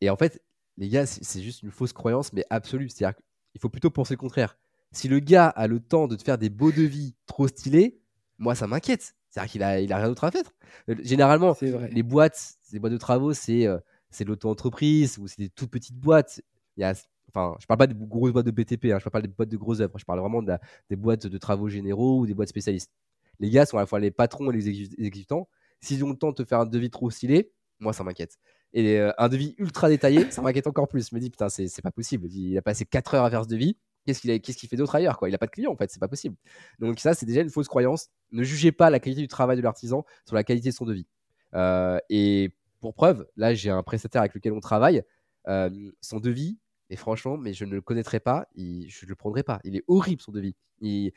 [0.00, 0.42] Et en fait,
[0.78, 2.88] les gars, c'est juste une fausse croyance, mais absolue.
[2.88, 3.16] C'est-à-dire
[3.52, 4.56] qu'il faut plutôt penser le contraire.
[4.90, 8.00] Si le gars a le temps de te faire des beaux devis trop stylés,
[8.38, 9.14] moi, ça m'inquiète.
[9.32, 10.44] C'est-à-dire qu'il a, il a rien d'autre à faire.
[10.90, 11.56] Euh, généralement,
[11.90, 13.78] les boîtes, les boîtes de travaux, c'est euh,
[14.10, 16.42] c'est l'auto-entreprise ou c'est des toutes petites boîtes.
[16.76, 16.92] Il y a,
[17.34, 19.48] enfin, je parle pas des grosses boîtes de BTP, hein, je parle pas des boîtes
[19.48, 19.98] de grosses œuvres.
[19.98, 22.92] Je parle vraiment des boîtes de travaux généraux ou des boîtes spécialistes.
[23.40, 25.48] Les gars sont à la fois les patrons et les exécutants.
[25.80, 28.38] S'ils ont le temps de te faire un devis trop stylé, moi, ça m'inquiète.
[28.74, 31.08] Et euh, un devis ultra détaillé, ça m'inquiète encore plus.
[31.08, 32.28] Je me dis, putain, c'est pas possible.
[32.30, 33.76] Il a passé 4 heures à faire ce devis.
[34.04, 36.08] Qu'est-ce qu'il fait d'autre ailleurs quoi Il n'a pas de clients en fait, c'est pas
[36.08, 36.36] possible.
[36.78, 38.08] Donc ça, c'est déjà une fausse croyance.
[38.32, 41.06] Ne jugez pas la qualité du travail de l'artisan sur la qualité de son devis.
[41.54, 45.02] Euh, et pour preuve, là, j'ai un prestataire avec lequel on travaille.
[45.48, 46.58] Euh, son devis,
[46.90, 49.60] et franchement, mais je ne le connaîtrais pas, je ne le prendrais pas.
[49.64, 50.54] Il est horrible son devis.
[50.80, 51.12] Il,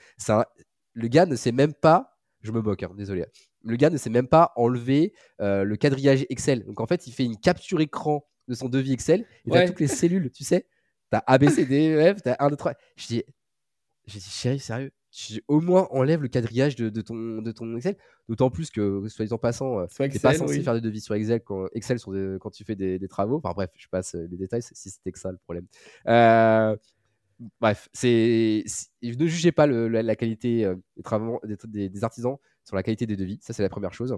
[0.94, 3.26] le gars ne sait même pas, je me moque, hein, désolé,
[3.64, 6.66] Le gars ne sait même pas enlever le quadrillage Excel.
[6.66, 9.26] Donc en fait, il fait une capture écran de son devis Excel.
[9.46, 10.68] Il a toutes les cellules, tu sais.
[11.16, 12.74] T'as ABCD, tu t'as 1, 2, 3.
[12.98, 13.24] Je dis,
[14.06, 14.92] j'ai dit, chérie, sérieux,
[15.48, 17.96] au moins enlève le quadrillage de, ton, de ton Excel.
[18.28, 21.42] D'autant plus que, soit en passant, tu n'es pas censé faire des devis sur Excel
[21.42, 22.00] quand, Excel
[22.40, 23.38] quand tu fais des, travaux.
[23.38, 25.68] Enfin bref, je passe les détails si c'était que ça le problème.
[26.08, 26.76] Euh,
[27.62, 28.66] bref, c'est,
[29.02, 33.40] ne jugez pas la, qualité euh, des, travaux, des, artisans sur la qualité des devis.
[33.42, 34.18] Ça, c'est la première chose.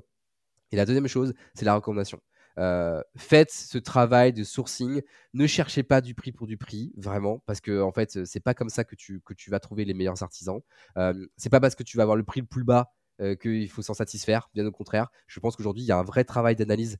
[0.71, 2.19] Et la deuxième chose, c'est la recommandation.
[2.57, 5.01] Euh, faites ce travail de sourcing.
[5.33, 8.53] Ne cherchez pas du prix pour du prix, vraiment, parce que en fait, c'est pas
[8.53, 10.59] comme ça que tu, que tu vas trouver les meilleurs artisans.
[10.97, 12.91] Euh, c'est pas parce que tu vas avoir le prix le plus bas
[13.21, 14.49] euh, qu'il faut s'en satisfaire.
[14.53, 16.97] Bien au contraire, je pense qu'aujourd'hui, il y a un vrai travail d'analyse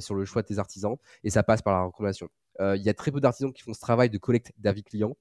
[0.00, 2.28] sur le choix de tes artisans et ça passe par la recommandation.
[2.60, 5.16] Il y a très peu d'artisans qui font ce travail de collecte d'avis clients.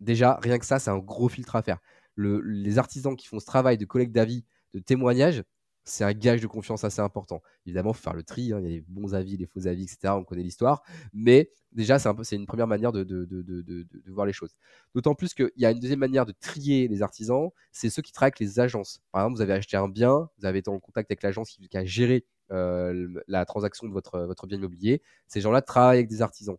[0.00, 1.78] Déjà, rien que ça, c'est un gros filtre à faire.
[2.16, 5.42] les artisans qui font ce travail de collecte d'avis, de témoignages,
[5.84, 7.42] c'est un gage de confiance assez important.
[7.66, 9.84] Évidemment, faut faire le tri, hein, il y a les bons avis, les faux avis,
[9.84, 10.14] etc.
[10.16, 14.32] On connaît l'histoire, mais déjà, c'est, un peu, c'est une première manière de voir les
[14.32, 14.56] choses.
[14.94, 18.12] D'autant plus qu'il y a une deuxième manière de trier les artisans, c'est ceux qui
[18.12, 19.00] travaillent avec les agences.
[19.12, 21.76] Par exemple, vous avez acheté un bien, vous avez été en contact avec l'agence qui,
[21.76, 25.02] a géré euh, la transaction de votre, votre bien immobilier.
[25.26, 26.56] Ces gens-là travaillent avec des artisans.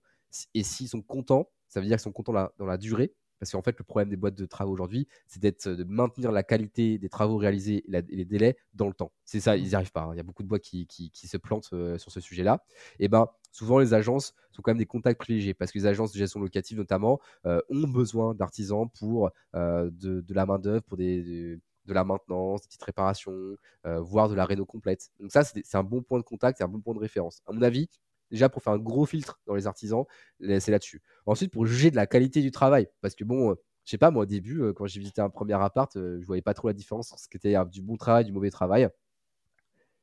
[0.54, 3.62] Et s'ils sont contents, ça veut dire qu'ils sont contents dans la durée, parce qu'en
[3.62, 7.10] fait, le problème des boîtes de travaux aujourd'hui, c'est d'être, de maintenir la qualité des
[7.10, 9.12] travaux réalisés et, les délais dans le temps.
[9.24, 9.76] C'est ça, ils n'y mmh.
[9.76, 10.04] arrivent pas.
[10.04, 10.14] Hein.
[10.14, 12.64] Il y a beaucoup de boîtes qui, qui, se plantent euh, sur ce sujet-là.
[13.00, 16.12] Et ben, souvent, les agences sont quand même des contacts privilégiés parce que les agences
[16.12, 20.98] de gestion locative, notamment, euh, ont besoin d'artisans pour euh, de, de, la main-d'œuvre, pour
[20.98, 25.10] des, de, la maintenance, des petites réparations, voire de la réno complète.
[25.20, 27.42] Donc, ça, c'est un bon point de contact, c'est un bon point de référence.
[27.46, 27.90] À mon avis,
[28.32, 30.06] Déjà, pour faire un gros filtre dans les artisans,
[30.40, 31.02] c'est là-dessus.
[31.26, 34.12] Ensuite, pour juger de la qualité du travail, parce que bon, euh, je sais pas,
[34.12, 36.68] moi au début, euh, quand j'ai visité un premier appart, euh, je voyais pas trop
[36.68, 38.90] la différence entre ce qui était du bon travail, du mauvais travail.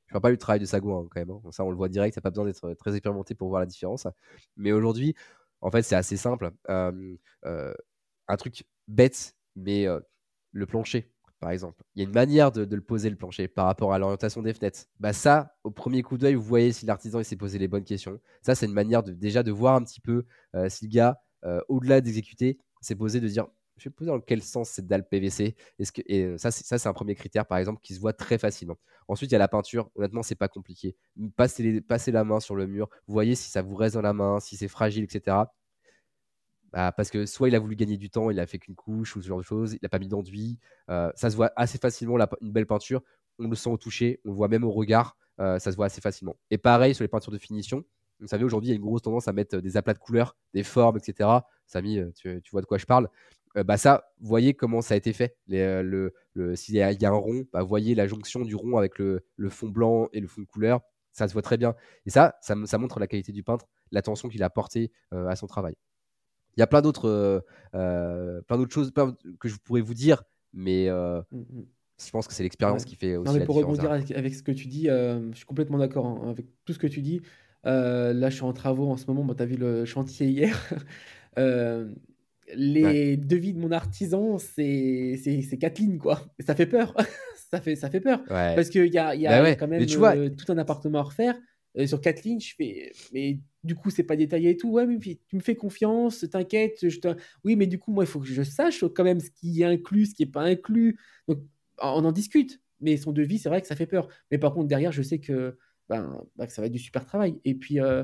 [0.06, 1.30] Je vois pas le travail de Sagouin hein, quand même.
[1.30, 1.40] Hein.
[1.50, 3.66] Ça, on le voit direct, ça n'a pas besoin d'être très expérimenté pour voir la
[3.66, 4.06] différence.
[4.56, 5.14] Mais aujourd'hui,
[5.60, 6.52] en fait, c'est assez simple.
[6.68, 9.86] un truc bête, mais
[10.52, 11.11] le plancher
[11.42, 11.82] par exemple.
[11.96, 14.54] Il y a une manière de, le poser le plancher par rapport à l'orientation des
[14.54, 14.84] fenêtres.
[15.00, 18.20] Bah ça, au premier coup d'œil, vous voyez si l'artisan s'est posé les bonnes questions.
[18.42, 20.24] Ça, c'est une manière de, déjà de voir un petit peu
[20.54, 24.20] euh, si le gars, euh, au-delà d'exécuter, s'est posé de dire je vais poser dans
[24.20, 27.80] quel sens cette dalle PVC Est-ce et euh, ça c'est un premier critère par exemple
[27.82, 28.78] qui se voit très facilement.
[29.08, 29.90] Ensuite il y a la peinture.
[29.96, 30.94] Honnêtement c'est pas compliqué.
[31.34, 32.88] Passez, passez la main sur le mur.
[33.08, 35.38] Vous voyez si ça vous reste dans la main, si c'est fragile, etc.
[36.72, 39.14] Bah, parce que soit il a voulu gagner du temps, il a fait qu'une couche
[39.16, 40.58] ou ce genre de choses, il n'a pas mis d'enduit.
[40.88, 43.02] Euh, ça se voit assez facilement, une belle peinture.
[43.38, 45.86] On le sent au toucher, on le voit même au regard, euh, ça se voit
[45.86, 46.36] assez facilement.
[46.50, 47.84] Et pareil sur les peintures de finition.
[48.20, 50.36] Vous savez, aujourd'hui, il y a une grosse tendance à mettre des aplats de couleurs,
[50.54, 51.28] des formes, etc.
[51.66, 53.08] Samy, euh, tu, vois de quoi je parle.
[53.54, 55.36] bah ça, voyez comment ça a été fait.
[55.48, 56.12] le,
[56.54, 60.08] S'il y, a un rond, bah, voyez la jonction du rond avec le, fond blanc
[60.12, 60.80] et le fond de couleur.
[61.10, 61.74] Ça se voit très bien.
[62.06, 65.74] Et ça, ça montre la qualité du peintre, l'attention qu'il a portée à son travail.
[66.56, 67.40] Il y a plein d'autres, euh,
[67.74, 68.92] euh, plein d'autres choses
[69.40, 71.64] que je pourrais vous dire, mais euh, mmh, mmh.
[72.04, 73.32] je pense que c'est l'expérience qui fait aussi.
[73.32, 76.46] Non, mais pour rebondir avec, ce que tu dis, je suis complètement d'accord hein, avec
[76.64, 77.22] tout ce que tu dis.
[77.64, 79.24] là, je suis en travaux en ce moment.
[79.24, 80.58] Bon, tu as vu le chantier hier.
[82.54, 85.18] les devis de mon artisan, c'est,
[85.58, 86.20] quatre lignes, quoi.
[86.40, 86.94] ça fait peur.
[87.50, 88.22] ça, fait, ça fait peur.
[88.26, 91.34] Parce qu'il y a, y a bah quand même tout un appartement à refaire.
[91.86, 92.92] sur quatre lignes, je fais.
[93.14, 94.70] Mais du coup, c'est pas détaillé et tout.
[94.70, 96.88] Ouais, mais tu me fais confiance, t'inquiète.
[96.88, 96.98] Je
[97.44, 99.64] Oui, mais du coup, moi, il faut que je sache quand même ce qui est
[99.64, 100.98] inclus, ce qui est pas inclus.
[101.28, 101.38] Donc,
[101.80, 102.60] on en discute.
[102.80, 104.08] Mais son devis, c'est vrai que ça fait peur.
[104.30, 105.56] Mais par contre, derrière, je sais que,
[105.88, 107.40] ben, ben ça va être du super travail.
[107.44, 108.02] Et puis, euh,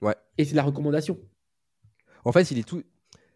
[0.00, 0.14] ouais.
[0.38, 1.18] Et c'est la recommandation.
[2.24, 2.82] En fait, il est tout.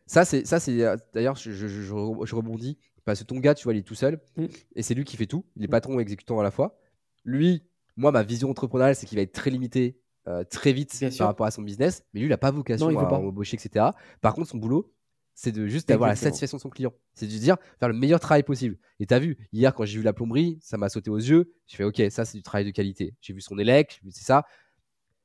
[0.07, 0.79] Ça, c'est ça, c'est
[1.12, 4.46] d'ailleurs, je, je, rebondis parce que ton gars, tu vois, il est tout seul mmh.
[4.77, 5.44] et c'est lui qui fait tout.
[5.57, 5.70] Il est mmh.
[5.70, 6.79] patron et exécutant à la fois.
[7.25, 7.64] Lui,
[7.96, 11.46] moi, ma vision entrepreneuriale, c'est qu'il va être très limité euh, très vite par rapport
[11.46, 13.87] à son business, mais lui, il n'a pas vocation à embaucher, etc.
[14.20, 14.92] Par contre, son boulot,
[15.35, 16.92] c'est de juste avoir la satisfaction de son client.
[17.14, 18.78] C'est de dire faire le meilleur travail possible.
[19.00, 21.52] Et tu as vu, hier, quand j'ai vu la plomberie, ça m'a sauté aux yeux.
[21.66, 23.14] J'ai fait, OK, ça, c'est du travail de qualité.
[23.20, 24.44] J'ai vu son élec, c'est ça.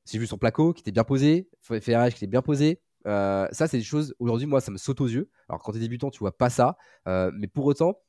[0.09, 2.81] J'ai vu son placo qui était bien posé, ferrage qui était bien posé.
[3.05, 5.29] Euh, ça, c'est des choses, aujourd'hui, moi, ça me saute aux yeux.
[5.49, 6.77] Alors, quand tu es débutant, tu vois pas ça.
[7.07, 7.99] Euh, mais pour autant,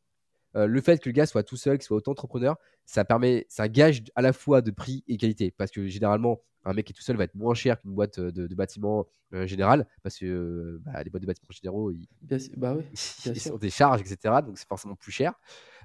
[0.58, 3.46] euh, le fait que le gars soit tout seul, qu'il soit autant entrepreneur, ça permet,
[3.48, 5.52] ça gage à la fois de prix et qualité.
[5.56, 8.18] Parce que généralement, un mec qui est tout seul va être moins cher qu'une boîte
[8.18, 12.08] de, de bâtiment euh, générale, parce que bah, les boîtes de bâtiments généraux, ils,
[12.56, 12.76] bah
[13.52, 14.36] ont des charges, etc.
[14.44, 15.34] Donc c'est forcément plus cher.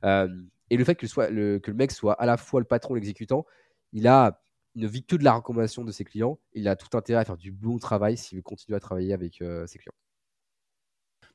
[0.03, 0.27] Euh,
[0.69, 2.95] et le fait que, soit, le, que le mec soit à la fois le patron,
[2.95, 3.45] l'exécutant,
[3.91, 4.39] il a
[4.75, 6.39] ne vit que de la recommandation de ses clients.
[6.53, 9.43] Il a tout intérêt à faire du bon travail s'il veut continuer à travailler avec
[9.67, 9.93] ses clients.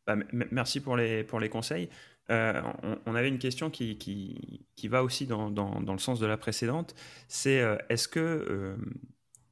[0.08, 1.88] Bah, merci pour les, pour les conseils.
[2.28, 6.94] On, avait une question qui, va aussi dans, le sens de la précédente.
[7.28, 8.76] C'est est-ce que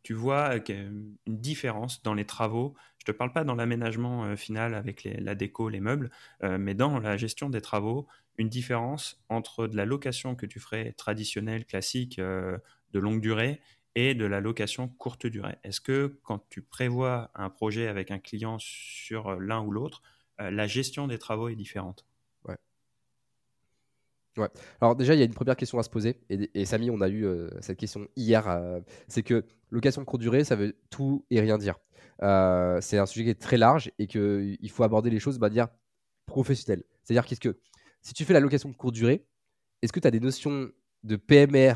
[0.03, 2.75] tu vois une différence dans les travaux?
[2.99, 6.11] Je ne te parle pas dans l'aménagement final avec la déco, les meubles,
[6.43, 10.93] mais dans la gestion des travaux, une différence entre de la location que tu ferais
[10.93, 12.61] traditionnelle, classique, de
[12.99, 13.61] longue durée,
[13.97, 15.57] et de la location courte durée.
[15.65, 20.03] Est-ce que quand tu prévois un projet avec un client sur euh, l'un ou l'autre,
[20.41, 22.07] euh, la gestion des travaux est différente?
[24.81, 26.21] Alors déjà, il y a une première question à se poser.
[26.29, 28.47] Et, Samy, on a eu euh, cette question hier.
[29.09, 31.77] c'est que location courte durée, ça veut tout et rien dire.
[32.21, 35.69] c'est un sujet qui est très large et qu'il faut aborder les choses de manière
[36.27, 36.85] professionnelle.
[37.03, 37.57] C'est-à-dire qu'est-ce que
[38.03, 39.27] si tu fais la location courte durée,
[39.83, 40.71] est-ce que tu as des notions
[41.03, 41.75] de PMR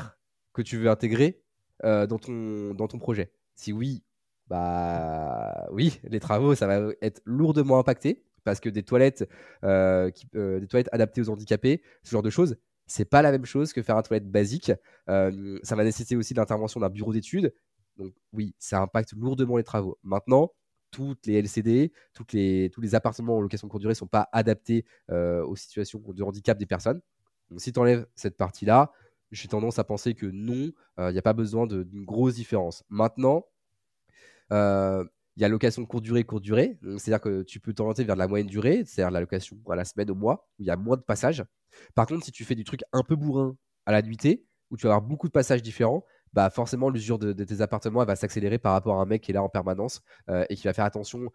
[0.53, 1.43] que tu veux intégrer
[1.83, 3.33] euh, dans, ton, dans ton projet?
[3.55, 4.03] Si oui,
[4.47, 9.27] bah oui, les travaux, ça va être lourdement impacté parce que des toilettes,
[9.63, 13.45] euh, euh, des toilettes adaptées aux handicapés, ce genre de choses, c'est pas la même
[13.45, 14.71] chose que faire un toilette basique.
[15.07, 17.53] ça va nécessiter aussi l'intervention d'un bureau d'études.
[17.97, 19.97] Donc oui, ça impacte lourdement les travaux.
[20.03, 20.51] Maintenant,
[20.89, 25.55] toutes les LCD, tous les appartements en location courte durée ne sont pas adaptés aux
[25.55, 27.01] situations de handicap des personnes.
[27.49, 28.91] Donc si tu enlèves cette partie-là,
[29.31, 32.83] j'ai tendance à penser que non, euh, il n'y a pas besoin d'une grosse différence.
[32.89, 33.45] Maintenant,
[34.51, 35.05] euh,
[35.37, 36.77] il y a location courte durée, courte durée.
[36.97, 40.11] C'est-à-dire que tu peux t'orienter vers la moyenne durée, c'est-à-dire la location à la semaine,
[40.11, 41.43] au mois, où il y a moins de passages.
[41.95, 44.87] Par contre, si tu fais du truc un peu bourrin à la nuitée, où tu
[44.87, 48.71] vas avoir beaucoup de passages différents, bah forcément l'usure de, tes appartements va s'accélérer par
[48.71, 51.29] rapport à un mec qui est là en permanence euh, et qui va faire attention,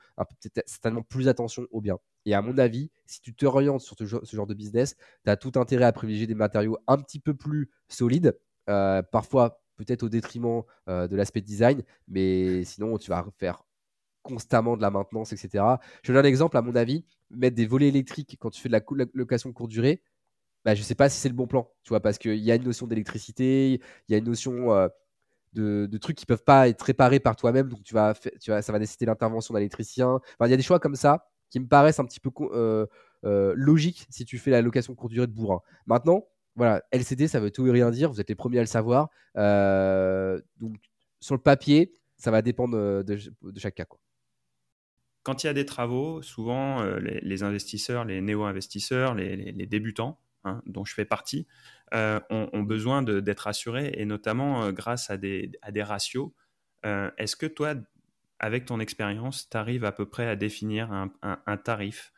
[0.67, 1.99] certainement plus attention au bien.
[2.25, 5.37] Et à mon avis, si tu te orientes sur ce, genre de business, tu as
[5.37, 8.39] tout intérêt à privilégier des matériaux un petit peu plus solides,
[8.71, 13.66] euh, parfois peut-être au détriment euh, de l'aspect design, mais sinon tu vas faire
[14.27, 15.65] constamment de la maintenance, etc.
[16.03, 18.75] Je donne un exemple, à mon avis, mettre des volets électriques quand tu fais de
[18.75, 18.81] la
[19.15, 20.03] location courte durée,
[20.67, 22.51] bah, je ne sais pas si c'est le bon plan, tu vois, parce qu'il y
[22.51, 23.75] a une notion d'électricité,
[24.09, 24.89] il y a une notion euh,
[25.53, 28.63] de, trucs qui ne peuvent pas être réparés par toi-même, donc tu vas, tu vas,
[28.63, 30.19] ça va nécessiter l'intervention d'un électricien.
[30.41, 32.85] il y a des choix comme ça qui me paraissent un petit peu euh,
[33.25, 35.61] euh, logiques si tu fais la location courte durée de bourrin.
[35.87, 38.67] Maintenant, voilà, LCD, ça veut tout et rien dire, vous êtes les premiers à le
[38.67, 39.09] savoir.
[39.37, 40.75] donc,
[41.21, 43.19] sur le papier, ça va dépendre de,
[43.57, 43.85] chaque cas.
[43.85, 44.01] Quoi.
[45.27, 50.85] Quand il y a des travaux, souvent les, investisseurs, les néo-investisseurs, les, débutants, Hein, dont
[50.85, 51.49] je fais partie,
[51.93, 56.31] euh, ont, besoin d'être assurés, et notamment euh, grâce à des, ratios.
[56.85, 57.75] Euh, est-ce que toi,
[58.39, 62.13] avec ton expérience, tu arrives à peu près à définir un, tarif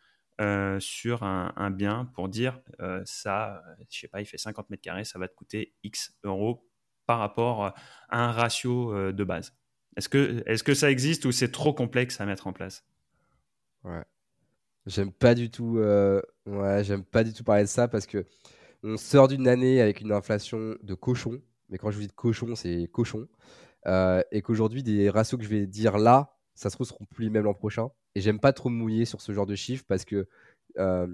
[0.78, 2.60] sur un, bien pour dire
[3.04, 6.68] ça, je sais pas, il fait 50 mètres carrés, ça va te coûter X euros
[7.06, 7.74] par rapport à
[8.10, 9.56] un ratio de base?
[9.96, 12.84] Est-ce que, est -ce que ça existe ou c'est trop complexe à mettre en place?
[13.84, 14.02] Ouais.
[14.86, 18.24] J'aime pas du tout, euh, ouais, j'aime pas du tout parler de ça parce que
[18.82, 21.42] on sort d'une année avec une inflation de cochon.
[21.70, 23.28] Mais quand je vous dis de cochon, c'est cochon.
[23.86, 27.24] Euh, et qu'aujourd'hui, des ratios que je vais dire là, ça se trouve, seront plus
[27.24, 27.90] les mêmes l'an prochain.
[28.14, 30.28] Et j'aime pas trop me mouiller sur ce genre de chiffres parce que
[30.78, 31.08] euh,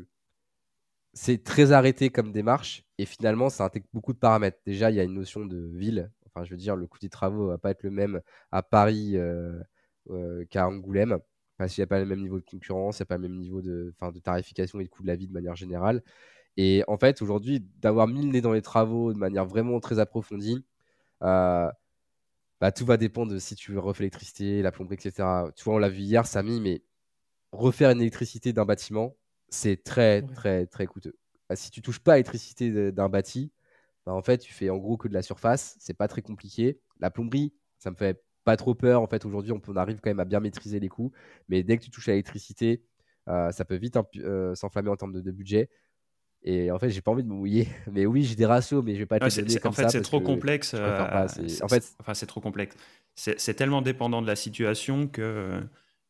[1.12, 2.84] c'est très arrêté comme démarche.
[2.98, 4.58] Et finalement, ça intègre beaucoup de paramètres.
[4.66, 6.10] Déjà, il y a une notion de ville.
[6.26, 8.20] Enfin, je veux dire, le coût des travaux va pas être le même
[8.52, 9.16] à Paris
[10.50, 11.18] qu'à Angoulême
[11.56, 13.22] parce qu'il n'y a pas le même niveau de concurrence, il n'y a pas le
[13.22, 16.02] même niveau de, de tarification et de coût de la vie de manière générale.
[16.56, 19.98] Et en fait, aujourd'hui, d'avoir mis le nez dans les travaux de manière vraiment très
[19.98, 20.64] approfondie,
[21.22, 21.70] euh,
[22.60, 25.50] bah, tout va dépendre de si tu refais l'électricité, la plomberie, etc.
[25.56, 26.82] Tu vois, on l'a vu hier, Samy, mais
[27.52, 29.16] refaire une électricité d'un bâtiment,
[29.48, 31.16] c'est très, très, très coûteux.
[31.48, 33.52] Bah, si tu touches pas à l'électricité d'un bâti,
[34.06, 36.80] bah, en fait, tu fais en gros que de la surface, c'est pas très compliqué.
[37.00, 39.02] La plomberie, ça me fait pas trop peur.
[39.02, 41.12] En fait, aujourd'hui, on, arrive quand même à bien maîtriser les coûts.
[41.48, 42.82] Mais dès que tu touches à l'électricité,
[43.28, 45.70] euh, ça peut vite euh, s'enflammer en termes de, budget.
[46.42, 47.68] Et en fait, j'ai pas envie de me mouiller.
[47.90, 49.82] Mais oui, j'ai des ratios, mais je vais pas te donner comme ça.
[49.82, 50.74] En fait, c'est trop complexe.
[50.74, 52.76] en fait, enfin, c'est trop complexe.
[53.14, 55.60] C'est tellement dépendant de la situation que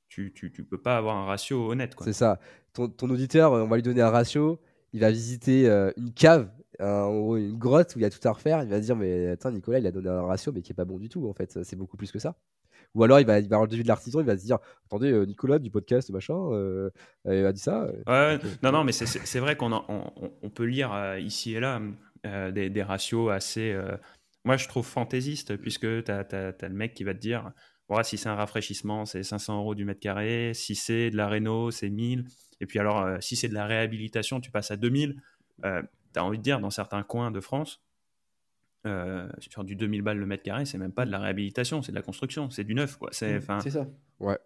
[0.09, 1.94] tu, tu, tu, peux pas avoir un ratio honnête.
[2.01, 2.40] C'est ça.
[2.73, 4.61] Ton, ton, auditeur, on va lui donner un ratio.
[4.94, 6.49] Il va visiter euh, une cave
[6.81, 9.79] une grotte où il y a tout à refaire, il va dire mais attends Nicolas
[9.79, 11.77] il a donné un ratio mais qui est pas bon du tout en fait, c'est
[11.77, 12.37] beaucoup plus que ça.
[12.95, 14.59] Ou alors il va, il va avoir le devis de l'artisan, il va se dire
[14.87, 16.91] attendez euh, Nicolas du podcast machin, euh,
[17.27, 17.88] a dit ça.
[18.07, 21.81] Ouais, non non mais c'est vrai qu'on on, peut lire euh, ici et là
[22.53, 23.77] des, des, ratios assez,
[24.44, 26.25] moi je trouve fantaisiste puisque tu as,
[26.63, 27.53] le mec qui va te dire
[27.88, 31.29] voilà, si c'est un rafraîchissement c'est 500 euros du mètre carré, si c'est de la
[31.29, 32.25] réno c'est 1000
[32.61, 35.21] et puis alors si c'est de la réhabilitation tu passes à 2000
[36.15, 37.83] tu as envie de dire, dans certains coins de France,
[38.87, 41.92] euh, sur du 2000 balles le mètre carré, c'est même pas de la réhabilitation, c'est
[41.92, 42.96] de la construction, c'est du neuf.
[42.96, 43.08] quoi.
[43.12, 43.87] C'est mmh, ça.
[44.21, 44.38] Ouais.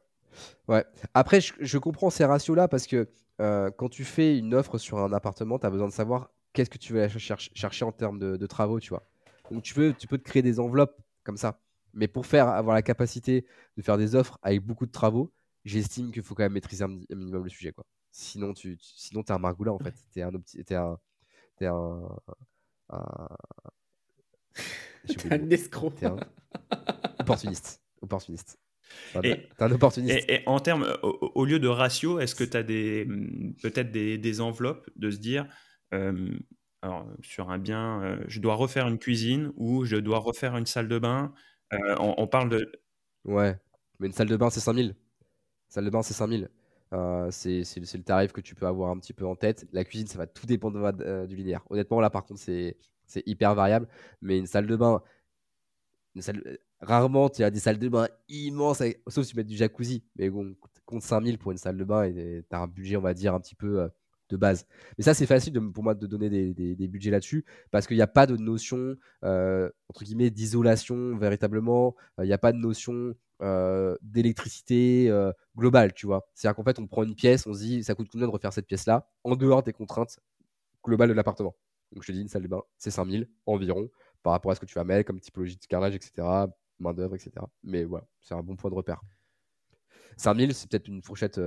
[0.69, 0.85] Ouais.
[1.15, 3.09] Après, je, comprends ces ratios-là parce que
[3.41, 6.71] euh, quand tu fais une offre sur un appartement, tu as besoin de savoir qu'est-ce
[6.71, 9.03] que tu veux chercher en termes de, travaux, tu vois.
[9.51, 11.61] Donc tu peux, tu peux te créer des enveloppes comme ça.
[11.95, 13.45] Mais pour faire avoir la capacité
[13.77, 15.33] de faire des offres avec beaucoup de travaux,
[15.65, 17.85] j'estime qu'il faut quand même maîtriser un, minimum le sujet, quoi.
[18.13, 19.95] Sinon, tu, tu sinon es un margoulin en fait.
[20.13, 20.99] T'es un, es un,
[21.67, 22.01] un,
[22.91, 23.29] un...
[25.31, 25.91] un escroc.
[25.97, 26.17] T'es un
[27.21, 27.83] opportuniste.
[28.01, 28.59] Opportuniste.
[29.23, 30.25] et, un opportuniste.
[30.29, 33.07] Et, en termes, au, lieu de ratio, est-ce que tu as des,
[33.63, 35.47] peut-être des, des, enveloppes de se dire,
[35.93, 36.31] euh,
[36.83, 40.67] alors, sur un bien, euh, je dois refaire une cuisine ou je dois refaire une
[40.67, 41.35] salle de bain
[41.73, 42.73] euh, on, parle de.
[43.25, 43.59] Ouais,
[43.99, 44.95] mais une salle de bain, c'est 5000.
[45.69, 46.49] Salle de bain, c'est 5000.
[47.31, 49.67] C'est le tarif que tu peux avoir un petit peu en tête.
[49.73, 50.93] La cuisine, ça va tout dépendre
[51.27, 51.65] du linéaire.
[51.71, 52.77] Honnêtement, là, par contre, c'est
[53.27, 53.89] hyper variable.
[54.23, 55.03] Mais une salle de bain,
[56.81, 60.05] rarement tu as des salles de bain immenses, sauf si tu mets du jacuzzi.
[60.17, 63.03] Mais bon, compte 5000 pour une salle de bain et tu as un budget, on
[63.03, 63.89] va dire, un petit peu
[64.29, 64.67] de base.
[64.97, 68.07] Mais ça, c'est facile pour moi de donner des, budgets là-dessus parce qu'il n'y a
[68.07, 71.95] pas de notion, euh, entre guillemets, d'isolation véritablement.
[72.19, 75.13] Euh, il n'y a pas de notion euh, d'électricité
[75.57, 76.27] globale, tu vois.
[76.35, 78.53] C'est-à-dire qu'en fait, on prend une pièce, on se dit, ça coûte combien de refaire
[78.53, 80.19] cette pièce-là en dehors des contraintes
[80.85, 81.55] globales de l'appartement.
[81.93, 83.89] Donc, je te dis, une salle de bain, c'est 5000 environ
[84.23, 86.27] par rapport à ce que tu vas mettre comme typologie de carrelage, etc.,
[86.79, 87.31] main-d'œuvre, etc.
[87.63, 89.01] Mais voilà, c'est un bon point de repère.
[90.17, 91.41] 5000, c'est peut-être une fourchette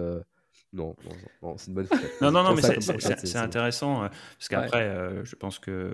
[0.73, 0.95] non,
[1.41, 1.87] non, c'est une bonne
[2.21, 4.07] Non, non, non, mais c'est intéressant euh,
[4.37, 5.93] parce qu'après, euh, je pense que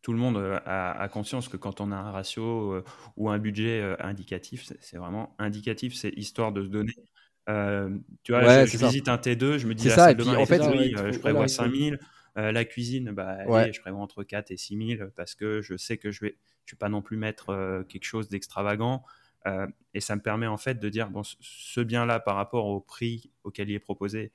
[0.00, 2.82] tout le monde euh, a, conscience que quand on a un ratio
[3.16, 6.94] ou un budget indicatif, c'est vraiment indicatif, c'est histoire de se donner.
[8.22, 11.48] tu vois, je, visite un T2, je me dis, ça, demain, en fait, je prévois
[11.48, 11.98] 5000.
[12.36, 16.20] la cuisine, bah, je prévois entre 4 et 6000 parce que je sais que je
[16.22, 19.04] vais, je vais pas non plus mettre quelque chose d'extravagant.
[19.46, 22.80] Euh, et ça me permet en fait de dire, bon, ce bien-là par rapport au
[22.80, 24.32] prix auquel il est proposé,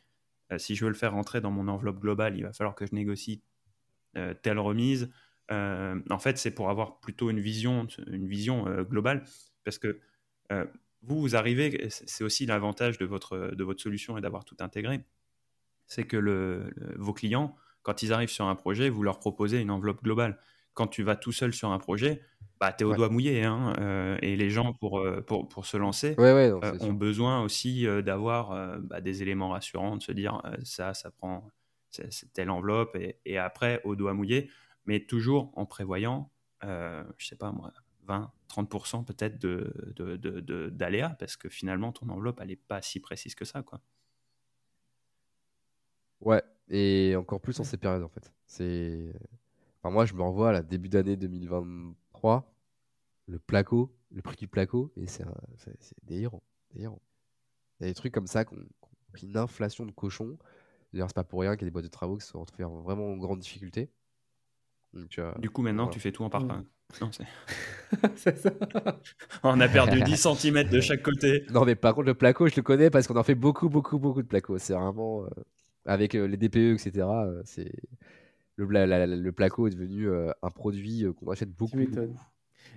[0.52, 2.86] euh, si je veux le faire rentrer dans mon enveloppe globale, il va falloir que
[2.86, 3.42] je négocie
[4.18, 5.10] euh, telle remise.
[5.50, 9.24] en fait, c'est pour avoir plutôt une vision, une vision globale,
[9.64, 10.00] parce que
[11.02, 15.04] vous, arrivez, c'est aussi l'avantage de votre, de votre solution et d'avoir tout intégré,
[15.88, 20.04] c'est que vos clients, quand ils arrivent sur un projet, vous leur proposez une enveloppe
[20.04, 20.38] globale.
[20.80, 22.22] Quand tu vas tout seul sur un projet,
[22.58, 23.44] bah, tu es au doigt mouillé.
[23.44, 27.86] Hein, euh, et les gens, pour, euh, pour, pour se lancer, euh, ont besoin aussi
[28.02, 31.50] d'avoir bah, des éléments rassurants, de se dire ça, ça prend
[32.34, 34.50] telle enveloppe, et, et, après, au doigt mouillé,
[34.86, 36.32] mais toujours en prévoyant,
[36.64, 37.74] je sais pas moi,
[38.06, 43.02] 20, 30% peut-être d'aléas, de, de, parce que finalement, ton enveloppe, elle n'est pas si
[43.02, 43.64] précise que ça.
[43.64, 43.82] Quoi.
[46.22, 48.32] Ouais, et encore plus en ces périodes, en fait.
[48.48, 49.12] C'est...
[49.82, 51.96] Enfin, moi, je me renvoie à la début d'année 2020
[53.28, 55.26] le placo, le prix du placo, et c'est
[56.04, 56.44] des héros.
[56.74, 57.02] Des héros.
[57.80, 58.66] Il y a des trucs comme ça qui ont,
[59.24, 60.38] une inflation de cochon.
[60.94, 62.40] D'ailleurs, c'est pas pour rien qu'il y a des boîtes de travaux qui se sont
[62.40, 63.90] retrouvées en vraiment grande difficulté.
[64.96, 66.66] Euh, du coup, maintenant, tu fais tout en parpaing.
[67.02, 67.12] Non,
[68.16, 68.52] c'est ça.
[69.44, 71.46] On a perdu 10 cm de chaque côté.
[71.52, 74.00] Non, mais par contre, le placo, je le connais parce qu'on en fait beaucoup, beaucoup,
[74.00, 74.58] beaucoup de placo.
[74.58, 75.26] C'est vraiment.
[75.26, 75.30] Euh,
[75.86, 77.08] avec euh, les DPE, etc.
[77.46, 77.72] c'est
[78.66, 81.78] le, placo est devenu euh, un produit euh, qu'on achète beaucoup,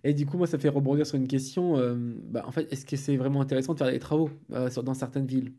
[0.04, 1.78] Et du coup, moi, ça fait rebondir sur une question.
[1.78, 5.26] Euh, bah, en fait, est-ce que c'est vraiment intéressant de faire des travaux dans certaines
[5.26, 5.52] villes?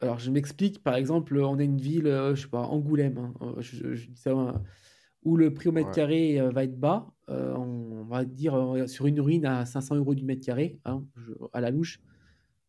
[0.00, 0.82] Alors, je m'explique.
[0.82, 4.60] Par exemple, on a une ville, je sais pas, Angoulême, hein, je, dis ça,
[5.22, 7.06] où le prix au mètre carré va être bas.
[7.28, 11.04] on va dire sur une ruine à 500 euros du mètre carré, hein,
[11.52, 12.00] à la louche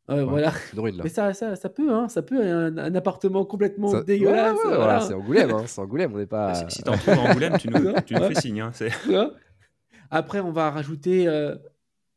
[0.07, 0.53] voilà.
[1.03, 4.57] Mais ça, ça, ça, peut, hein, ça peut, un, un complètement dégueulasse.
[4.63, 5.01] voilà.
[5.01, 6.53] c'est Angoulême, hein, c'est Angoulême, on n'est pas.
[6.69, 8.61] Si, t'en trouves Angoulême, tu nous, tu nous fais signe.
[8.61, 8.71] Hein,
[10.11, 11.27] Après, on va rajouter.
[11.27, 11.55] Euh...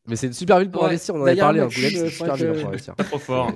[0.07, 1.61] Mais c'est une super ville pour investir, on en avait parlé.
[1.62, 2.95] Angoulême, c'est une super ville pour investir.
[2.95, 3.53] Pas trop fort.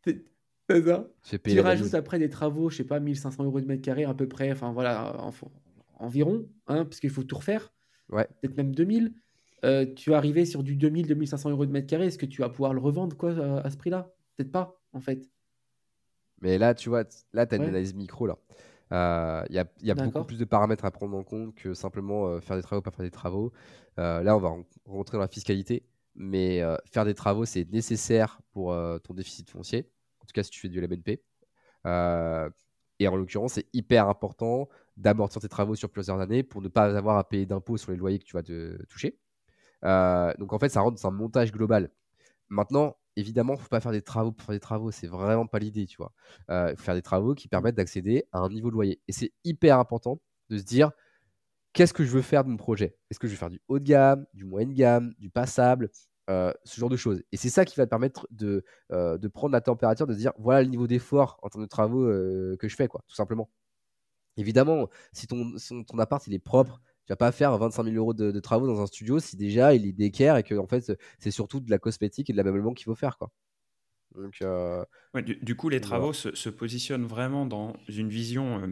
[0.00, 1.06] c'est ça.
[1.44, 4.26] Tu rajoutes après des travaux, je sais pas, 1500 euros de mètre carré à peu
[4.26, 5.14] près, enfin voilà,
[5.98, 7.72] environ, hein, parce qu'il faut tout refaire.
[8.08, 8.26] Ouais.
[8.40, 9.12] Peut-être même 2000.
[9.66, 12.48] Euh, tu es arrivé sur du 2000-2500 euros de mètre carré, est-ce que tu vas
[12.48, 13.30] pouvoir le revendre quoi,
[13.64, 14.12] à, ce prix-là?
[14.36, 15.28] Peut-être pas, en fait.
[16.40, 18.26] Mais là, tu vois, là, tu as une analyse micro.
[18.26, 18.38] là.
[18.90, 21.74] Il euh, y a, y a beaucoup plus de paramètres à prendre en compte que
[21.74, 23.52] simplement euh, faire des travaux, pas faire des travaux.
[23.96, 24.54] là, on va
[24.84, 29.90] rentrer dans la fiscalité, mais faire des travaux, c'est nécessaire pour ton déficit foncier,
[30.20, 31.20] en tout cas si tu fais du LMNP.
[33.00, 36.96] et en l'occurrence, c'est hyper important d'amortir tes travaux sur plusieurs années pour ne pas
[36.96, 39.18] avoir à payer d'impôts sur les loyers que tu vas te toucher.
[39.86, 41.90] Euh, donc en fait, ça rentre dans un montage global.
[42.48, 44.90] Maintenant, évidemment, faut pas faire des travaux pour faire des travaux.
[44.90, 46.12] C'est vraiment pas l'idée, tu vois.
[46.50, 49.00] Euh, il faut faire des travaux qui permettent d'accéder à un niveau de loyer.
[49.08, 50.20] Et c'est hyper important
[50.50, 50.90] de se dire
[51.72, 52.96] qu'est-ce que je veux faire de mon projet?
[53.10, 55.90] Est-ce que je veux faire du haut de gamme, du moyen de gamme, du passable
[56.28, 57.22] ce genre de choses?
[57.32, 60.62] Et c'est ça qui va te permettre de, de prendre la température, de dire voilà
[60.62, 63.50] le niveau d'effort en termes de travaux que je fais, quoi, tout simplement.
[64.36, 65.54] Évidemment, si ton,
[65.86, 68.80] ton appart il est propre, tu vas pas faire 25 000 euros de, travaux dans
[68.80, 71.78] un studio si déjà il est d'équerre et que en fait c'est surtout de la
[71.78, 73.30] cosmétique et de l'ameublement qu'il faut faire quoi.
[74.14, 74.42] Donc,
[75.42, 78.62] du, coup, les travaux se, positionnent vraiment dans une vision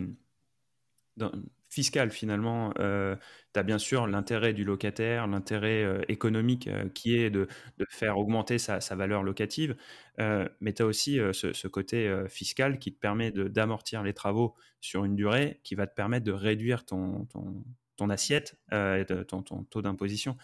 [1.74, 2.72] fiscale finalement.
[2.78, 3.16] Euh,
[3.52, 7.48] tu as bien sûr l'intérêt du locataire, l'intérêt euh, économique euh, qui est de,
[7.90, 9.76] faire augmenter sa, valeur locative,
[10.18, 15.16] mais tu as aussi ce, côté fiscal qui te permet d'amortir les travaux sur une
[15.16, 17.64] durée qui va te permettre de réduire ton, ton,
[18.10, 20.36] assiette et ton, ton, taux d'imposition.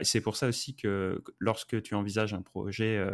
[0.00, 3.04] C'est pour ça aussi que lorsque tu envisages un projet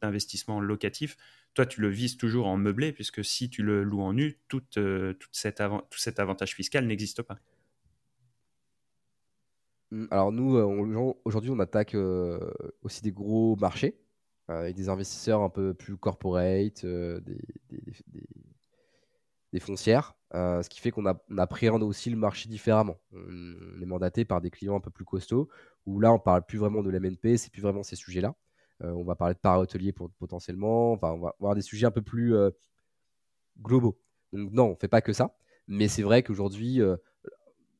[0.00, 1.16] d'investissement locatif,
[1.54, 4.62] toi, tu le vises toujours en meublé, puisque si tu le loues en nu, tout,
[4.76, 7.38] euh, cet, avantage fiscal n'existe pas.
[9.92, 12.40] Mmh, alors nous, euh, aujourd'hui, on attaque euh,
[12.82, 13.96] aussi des gros marchés,
[14.48, 17.38] avec des investisseurs un peu plus corporate, des,
[19.60, 22.96] foncières, ce qui fait qu'on appréhende aussi le marché différemment.
[23.12, 25.48] On, est mandaté par des clients un peu plus costauds,
[25.86, 28.34] où là, on parle plus vraiment de l'MNP, c'est plus vraiment ces sujets-là.
[28.82, 30.92] Euh, on va parler de para-hôtelier potentiellement.
[30.92, 32.50] On va avoir des sujets un peu plus euh,
[33.60, 33.98] globaux.
[34.32, 35.36] Donc non, on ne fait pas que ça.
[35.68, 36.96] Mais c'est vrai qu'aujourd'hui, euh,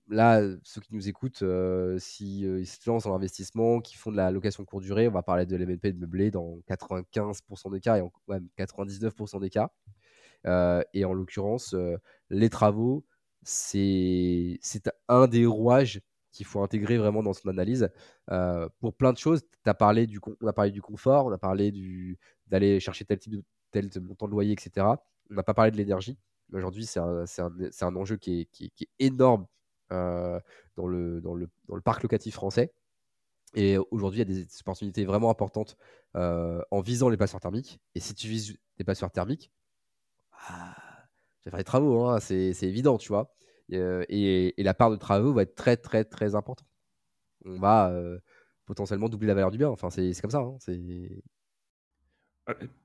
[0.09, 1.45] là, ceux qui nous écoutent,
[1.99, 5.47] s'ils se lancent dans l'investissement, qui font de la location courte durée, on va parler
[5.47, 9.71] de l'MNP de meublé dans 95% des cas et même 99% des cas.
[10.45, 11.75] Et en l'occurrence,
[12.31, 13.05] les travaux,
[13.43, 14.59] c'est
[15.09, 16.01] un des rouages
[16.35, 17.89] qu'il faut intégrer vraiment dans son analyse
[18.31, 19.43] euh, pour plein de choses.
[19.65, 21.73] As parlé du, on a parlé du confort, on a parlé
[22.49, 24.87] d'aller chercher tel type de tel montant de loyer, etc.
[25.31, 26.19] On n'a pas parlé de l'énergie.
[26.53, 29.47] Aujourd'hui, c'est un, un, enjeu qui est, qui, est énorme
[29.93, 30.39] euh,
[30.77, 32.73] dans, le, dans, le, dans, le, parc locatif français.
[33.55, 35.77] Et aujourd'hui, il y a des opportunités vraiment importantes
[36.17, 37.81] euh, en visant les passoires thermiques.
[37.95, 39.51] Et si tu vises des passoires thermiques,
[40.49, 40.75] ah,
[41.43, 43.35] tu vas faire des travaux, hein, c'est évident, tu vois.
[43.73, 46.69] Euh, et, la part de travaux va être très très très importante.
[47.45, 48.19] On va euh,
[48.67, 49.69] potentiellement doubler la valeur du bien.
[49.69, 50.39] Enfin, c'est comme ça.
[50.39, 50.81] Hein, c'est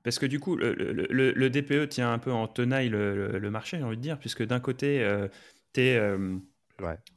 [0.02, 3.84] parce que du coup, le, DPE e tient un peu en tenaille le, marché, j'ai
[3.84, 5.28] envie de dire, puisque d'un côté, euh,
[5.74, 6.00] tu es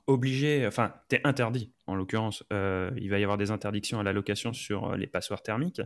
[0.07, 4.11] obligé, enfin, tu es interdit, en l'occurrence, il va y avoir des interdictions à la
[4.11, 5.81] location sur les passoires thermiques,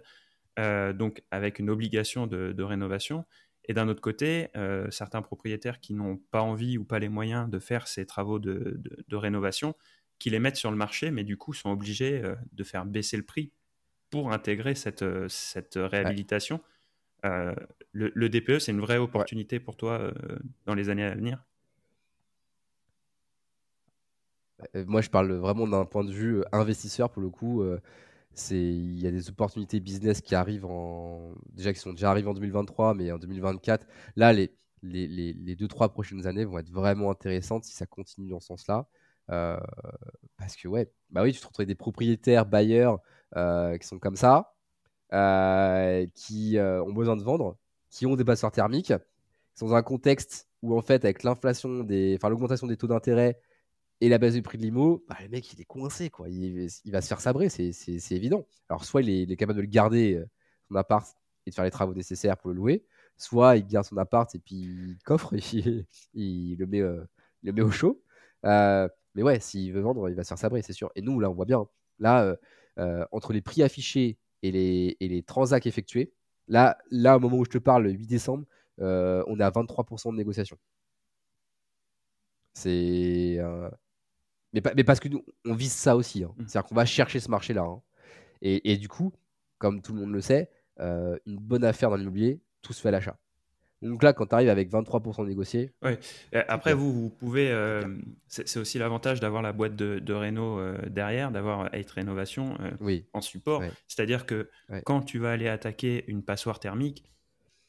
[0.58, 3.24] donc avec une obligation de, de rénovation.
[3.68, 7.50] Et d'un autre côté, euh, certains propriétaires qui n'ont pas envie ou pas les moyens
[7.50, 8.80] de faire ces travaux de,
[9.12, 9.76] rénovation,
[10.20, 13.18] qui les mettent sur le marché, mais du coup sont obligés euh, de faire baisser
[13.18, 13.52] le prix
[14.10, 16.62] pour intégrer cette, euh, cette réhabilitation.
[17.24, 20.14] le, DPE, c'est une vraie opportunité pour toi
[20.66, 21.44] dans les années à venir?
[24.74, 27.64] Moi, je parle vraiment d'un point de vue investisseur, pour le coup
[28.52, 32.34] il y a des opportunités business qui arrivent en déjà qui sont déjà arrivées en
[32.34, 33.86] 2023 mais en 2024
[34.16, 38.30] là les les, les, deux trois prochaines années vont être vraiment intéressantes si ça continue
[38.30, 38.88] dans ce sens-là.
[39.30, 39.60] Euh,
[40.38, 43.00] parce que ouais bah oui tu te retrouves des propriétaires bailleurs
[43.36, 44.54] euh, qui sont comme ça
[45.12, 47.58] euh, qui ont besoin de vendre
[47.90, 51.84] qui ont des passeurs thermiques qui sont dans un contexte où en fait avec l'inflation
[51.84, 53.42] des enfin l'augmentation des taux d'intérêt
[54.02, 56.30] et la base du prix de l'IMO, bah, le mec, il est coincé, quoi.
[56.30, 58.46] Il, va se faire sabrer, c'est évident.
[58.70, 60.30] Alors, soit il est, capable de le garder, euh,
[60.70, 62.86] son appart, et de faire les travaux nécessaires pour le louer,
[63.18, 67.04] soit il garde son appart et puis il coffre et il, le, met, euh,
[67.44, 68.04] le met au chaud.
[68.46, 70.92] Euh, mais ouais, s'il veut vendre, il va se faire sabrer, c'est sûr.
[70.96, 71.68] Et nous, là, on voit bien.
[72.00, 72.36] Là,
[73.12, 76.14] entre les prix affichés et les, et les transacts effectués,
[76.48, 78.46] là, là, au moment où je te parle, le 8 décembre,
[78.78, 80.58] on est à 23% de négociation.
[82.54, 83.40] C'est
[84.62, 86.24] mais, mais parce que nous, on vise ça aussi.
[86.24, 86.34] Hein.
[86.38, 86.48] Mmh.
[86.48, 87.64] C'est-à-dire qu'on va chercher ce marché-là.
[87.64, 87.82] Hein.
[88.42, 89.14] Et, et, du coup,
[89.58, 90.50] comme tout le monde le sait,
[90.80, 93.18] euh, une bonne affaire dans l'immobilier, tout se fait à l'achat.
[93.84, 95.72] Donc là, quand tu arrives avec 23% négocié.
[95.84, 96.00] Ouais.
[96.48, 97.52] Après, vous, vous pouvez.
[97.52, 97.82] Euh,
[98.28, 103.06] c'est aussi l'avantage d'avoir la boîte de, de Renault euh, derrière, d'avoir Eight Rénovation oui.
[103.14, 103.62] en support.
[103.88, 104.50] C'est-à-dire que
[104.84, 107.04] quand tu vas aller attaquer une passoire thermique,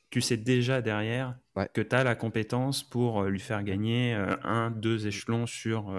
[0.09, 1.39] tu sais déjà derrière
[1.75, 5.93] que tu as la compétence pour lui faire gagner un, deux échelons sur,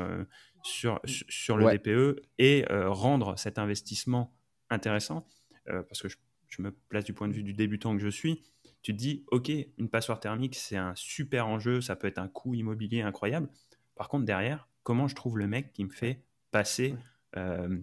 [0.64, 4.34] sur, sur le DPE et euh, rendre cet investissement
[4.70, 5.28] intéressant.
[5.70, 8.43] Euh, parce que je, me place du point de vue du débutant que je suis.
[8.82, 12.28] Tu te dis, OK, une passoire thermique, c'est un super enjeu, ça peut être un
[12.28, 13.49] coût immobilier incroyable.
[13.95, 16.95] Par contre, derrière, comment je trouve le mec qui me fait passer
[17.38, 17.78] euh,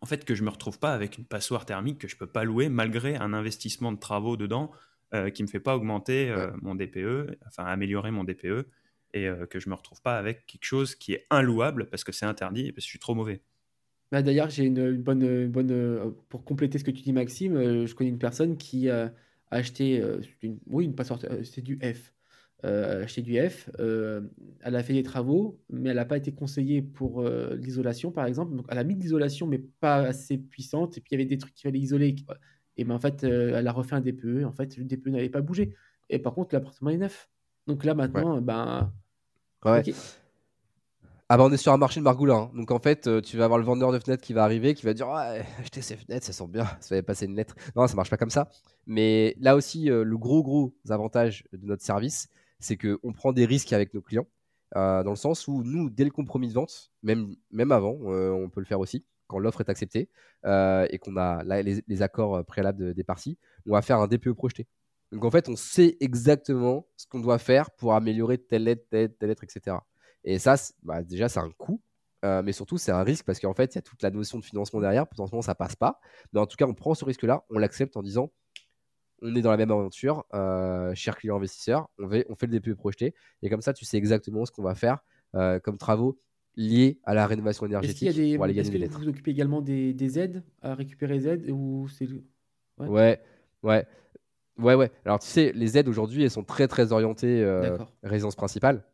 [0.00, 2.44] en fait, que je me retrouve pas avec une passoire thermique que je peux pas
[2.44, 4.70] louer malgré un investissement de travaux dedans
[5.34, 8.68] qui me fait pas augmenter mon DPE, enfin améliorer mon DPE
[9.14, 12.12] et euh, que je me retrouve pas avec quelque chose qui est inlouable parce que
[12.12, 13.42] c'est interdit et parce que je suis trop mauvais.
[14.10, 17.86] Bah, d'ailleurs, j'ai une, bonne, bonne pour compléter ce que tu dis, Maxime.
[17.86, 19.12] je connais une personne qui a
[19.50, 20.02] acheté,
[20.66, 20.94] oui, une
[21.44, 22.14] c'est du F.
[22.62, 23.68] acheté du F.
[23.78, 28.56] elle a fait des travaux, mais elle n'a pas été conseillée pour l'isolation, par exemple.
[28.56, 30.96] Donc, elle a mis de l'isolation, mais pas assez puissante.
[30.96, 32.16] Et puis, il y avait des trucs qu'il fallait isoler.
[32.78, 34.44] Et ben, en fait, elle a refait un DPE.
[34.46, 35.74] En fait, le DPE n'avait pas bougé.
[36.08, 37.28] Et par contre, l'appartement est neuf.
[37.68, 38.90] Donc là, maintenant, ben.
[39.64, 39.82] Ouais.
[41.30, 42.36] Ah bah on est sur un marché de margoulin.
[42.36, 42.50] Hein.
[42.54, 44.86] Donc en fait, euh, tu vas avoir le vendeur de fenêtres qui va arriver, qui
[44.86, 47.54] va dire ouais, achetez ces fenêtres, ça sent bien, ça va passer une lettre.
[47.76, 48.48] Non, ça marche pas comme ça.
[48.86, 52.28] Mais là aussi, euh, le gros gros avantage de notre service,
[52.60, 54.26] c'est qu'on prend des risques avec nos clients,
[54.76, 58.48] euh, dans le sens où nous, dès le compromis de vente, même, même avant, on
[58.48, 60.08] peut le faire aussi, quand l'offre est acceptée
[60.44, 64.66] et qu'on a les, accords préalables des parties, on va faire un DPE projeté.
[65.12, 69.14] Donc en fait, on sait exactement ce qu'on doit faire pour améliorer telle lettre, telle,
[69.14, 69.76] telle lettre, etc.
[70.24, 71.80] Et ça, bah, déjà, c'est un coût.
[72.24, 74.38] Euh, mais surtout, c'est un risque parce qu'en fait, il y a toute la notion
[74.38, 75.06] de financement derrière.
[75.06, 76.00] Potentiellement, ça passe pas.
[76.32, 78.32] Mais en tout cas, on prend ce risque-là, on l'accepte en disant
[79.22, 82.74] on est dans la même aventure, euh, cher client investisseur, on, on fait le DPE
[82.74, 83.14] projeté.
[83.42, 84.98] Et comme ça, tu sais exactement ce qu'on va faire
[85.34, 86.20] euh, comme travaux
[86.56, 88.98] liés à la rénovation énergétique est-ce des, pour aller gagner des lettres.
[88.98, 92.08] Vous vous occupez également des, aides à récupérer les aides ou c'est
[92.78, 92.88] ouais.
[92.88, 93.20] ouais,
[93.62, 93.86] ouais.
[94.58, 94.90] Ouais, ouais.
[95.04, 97.44] Alors, tu sais, les aides aujourd'hui, elles sont très, très orientées
[98.02, 98.84] résidence principale.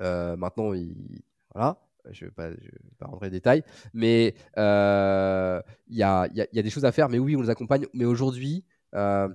[0.00, 1.22] Euh, maintenant, il...
[1.54, 1.78] voilà,
[2.10, 2.50] je ne vais,
[2.98, 3.62] pas rentrer les détails,
[3.92, 7.08] mais euh, il y, a, y, a, des choses à faire.
[7.08, 7.86] Mais oui, on les accompagne.
[7.92, 8.64] Mais aujourd'hui,
[8.94, 9.28] euh,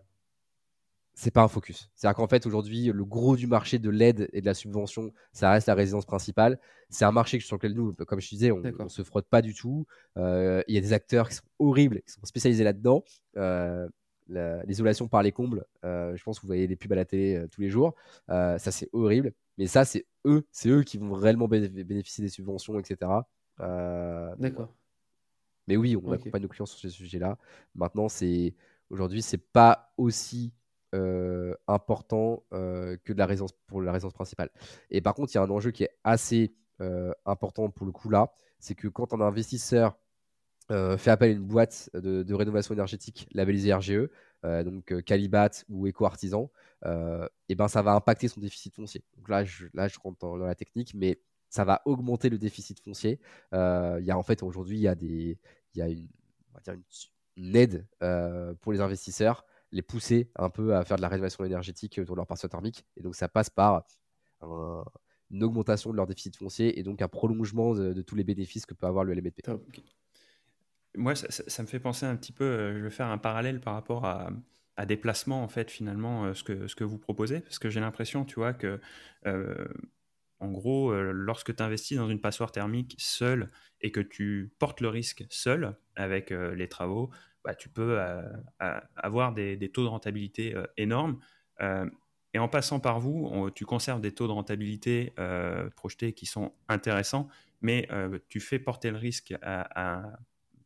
[1.14, 1.90] c'est pas un focus.
[1.96, 5.52] C'est-à-dire qu'en fait, aujourd'hui, le gros du marché de l'aide et de la subvention, ça
[5.52, 6.60] reste la résidence principale.
[6.90, 9.54] C'est un marché sur lequel nous, comme je disais, on ne se frotte pas du
[9.54, 9.86] tout.
[10.18, 13.04] Il y a des acteurs qui sont horribles, qui sont spécialisés là-dedans.
[14.28, 17.62] L'isolation par les combles, je pense que vous voyez des pubs à la télé tous
[17.62, 17.96] les jours.
[18.28, 19.34] ça, c'est horrible.
[19.58, 23.12] Mais ça, c'est eux, c'est eux qui vont réellement bénéficier des subventions, etc.
[23.62, 24.74] Euh, D'accord.
[25.68, 27.38] Mais oui, on accompagne nos clients sur ce sujet-là.
[27.74, 28.54] Maintenant, c'est
[28.90, 30.54] aujourd'hui, c'est pas aussi
[30.94, 34.52] euh, important euh, que de la résidence pour la résidence principale.
[34.92, 36.56] Et par contre, il y a un enjeu qui est assez
[37.26, 39.98] important pour le coup là, c'est que quand un investisseur
[40.70, 44.10] fait appel à une boîte de, rénovation énergétique labellisée RGE,
[44.44, 46.50] donc Calibat ou Eco Artisan,
[46.86, 49.04] euh, et ben ça va impacter son déficit foncier.
[49.18, 49.68] Donc là, je,
[50.02, 53.20] rentre dans, la technique, mais ça va augmenter le déficit foncier.
[53.54, 55.40] Euh, il y a en fait aujourd'hui, il y a des,
[55.76, 61.44] une, aide euh, pour les investisseurs, les pousser un peu à faire de la rénovation
[61.44, 62.86] énergétique autour de leur parcelle thermique.
[62.98, 63.86] Et donc ça passe par
[65.32, 68.74] une augmentation de leur déficit foncier et donc un prolongement de, tous les bénéfices que
[68.74, 69.42] peut avoir le LMP.
[70.98, 74.06] Moi, ça, me fait penser un petit peu, je vais faire un parallèle par rapport
[74.06, 74.30] à,
[74.86, 77.80] des placements, en fait, finalement, euh, ce, que, ce que vous proposez Parce que j'ai
[77.80, 78.82] l'impression, tu vois, que,
[79.26, 79.66] euh,
[80.40, 84.82] en gros, euh, lorsque tu investis dans une passoire thermique seule et que tu portes
[84.82, 87.10] le risque seul avec les travaux,
[87.46, 88.00] bah, tu peux
[88.98, 91.20] avoir des, taux de rentabilité énormes.
[91.62, 95.14] et en passant par vous, tu conserves des taux de rentabilité
[95.76, 97.30] projetés qui sont intéressants,
[97.62, 97.88] mais
[98.28, 100.18] tu fais porter le risque à,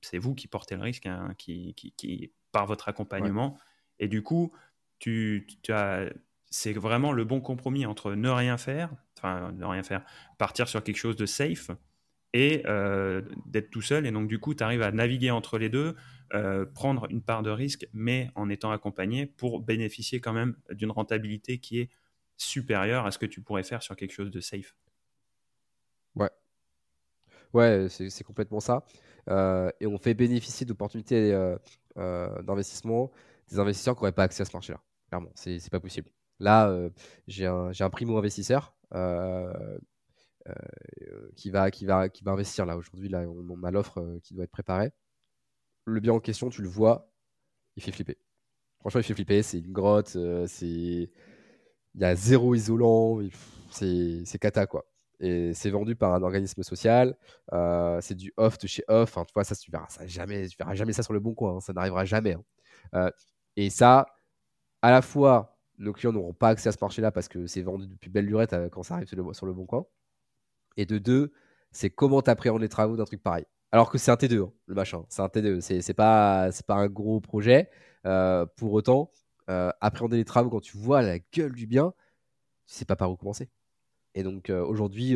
[0.01, 3.57] c'est vous qui portez le risque, hein, qui, qui, par votre accompagnement,
[3.99, 4.51] et du coup,
[4.99, 6.09] tu, as,
[6.49, 10.03] c'est vraiment le bon compromis entre ne rien faire, enfin ne rien faire,
[10.37, 11.71] partir sur quelque chose de safe
[12.33, 14.05] et euh, d'être tout seul.
[14.05, 15.95] Et donc, du coup, tu arrives à naviguer entre les deux,
[16.33, 20.91] euh, prendre une part de risque, mais en étant accompagné pour bénéficier quand même d'une
[20.91, 21.89] rentabilité qui est
[22.37, 24.75] supérieure à ce que tu pourrais faire sur quelque chose de safe.
[27.53, 27.87] Ouais.
[27.89, 28.85] C'est complètement ça.
[29.29, 31.31] Euh, et on fait bénéficier d'opportunités
[31.95, 33.11] d'investissement
[33.49, 34.81] des investisseurs qui n'auraient pas accès à ce marché-là.
[35.09, 36.11] Clairement, c'est pas possible.
[36.39, 36.89] Là, euh,
[37.27, 39.77] j'ai un, un primo-investisseur euh,
[40.47, 42.77] euh, qui, va, qui, va, qui va investir là.
[42.77, 44.91] Aujourd'hui, là, on, a l'offre qui doit être préparée.
[45.85, 47.11] Le bien en question, tu le vois,
[47.75, 48.17] il fait flipper.
[48.79, 49.43] Franchement, il fait flipper.
[49.43, 50.17] C'est une grotte.
[50.47, 51.09] c'est
[51.95, 53.19] il y a zéro isolant.
[53.71, 54.88] C'est cata, quoi.
[55.19, 57.15] Et c'est vendu par un organisme social.
[58.01, 59.13] c'est du off de chez off.
[59.13, 61.57] Tu vois, ça, tu verras, ça jamais, tu verras jamais ça sur le bon coin.
[61.57, 61.59] Hein.
[61.59, 62.37] Ça n'arrivera jamais.
[62.93, 63.11] Hein.
[63.55, 64.07] Et ça,
[64.81, 67.87] à la fois, nos clients n'auront pas accès à ce marché-là parce que c'est vendu
[67.87, 69.85] depuis belle lurette euh, quand ça arrive sur le, bon coin.
[70.77, 71.33] Et de deux,
[71.71, 73.45] c'est comment tu appréhendes les travaux d'un truc pareil.
[73.71, 75.05] Alors que c'est un T2, hein, le machin.
[75.09, 75.61] C'est un T2.
[75.61, 77.69] C'est pas, pas un gros projet.
[78.05, 79.11] Euh, pour autant,
[79.49, 81.93] euh, appréhender les travaux quand tu vois la gueule du bien,
[82.67, 83.49] tu sais pas par où commencer.
[84.15, 85.15] Et donc aujourd'hui,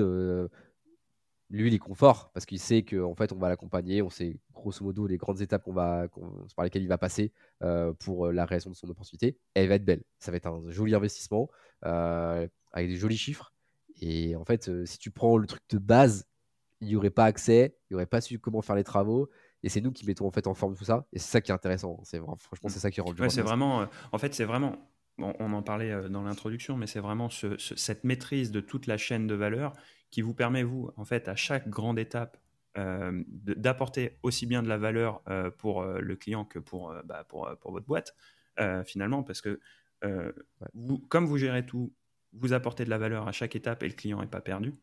[1.53, 4.01] lui, il est confort parce qu'il sait qu'en fait, on va l'accompagner.
[4.01, 6.07] On sait grosso modo les grandes étapes qu'on va,
[6.55, 7.31] par lesquelles il va passer
[7.61, 9.37] euh, pour euh, la réalisation de son opportunité.
[9.53, 10.03] elle va être belle.
[10.17, 11.49] Ça va être un joli investissement
[11.85, 13.53] euh, avec des jolis chiffres.
[14.01, 16.25] Et en fait, si tu prends le truc de base,
[16.81, 19.29] il n'y aurait pas accès, il n'y aurait pas su comment faire les travaux.
[19.63, 21.05] Et c'est nous qui mettons en fait en forme tout ça.
[21.13, 22.01] Et c'est ça qui est intéressant.
[22.03, 24.75] C'est franchement, c'est ça qui rend ouais, c'est vraiment, euh, en fait, c'est vraiment.
[25.17, 29.27] On en parlait euh, dans l'introduction, mais c'est vraiment cette maîtrise de toute la chaîne
[29.27, 29.73] de valeur
[30.11, 32.37] qui vous permet, vous, en fait, à chaque grande étape,
[32.77, 35.21] euh, d'apporter aussi bien de la valeur
[35.57, 38.15] pour le client que pour, bah, pour, pour, votre boîte,
[38.85, 39.59] finalement, parce que
[40.73, 41.93] vous, comme vous gérez tout,
[42.33, 44.73] vous apportez de la valeur à chaque étape et le client n'est pas perdu.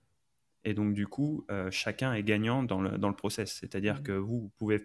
[0.65, 3.59] Et donc, du coup, euh, chacun est gagnant dans le, dans le process.
[3.61, 4.03] C'est-à-dire mmh.
[4.03, 4.79] que vous, vous pouvez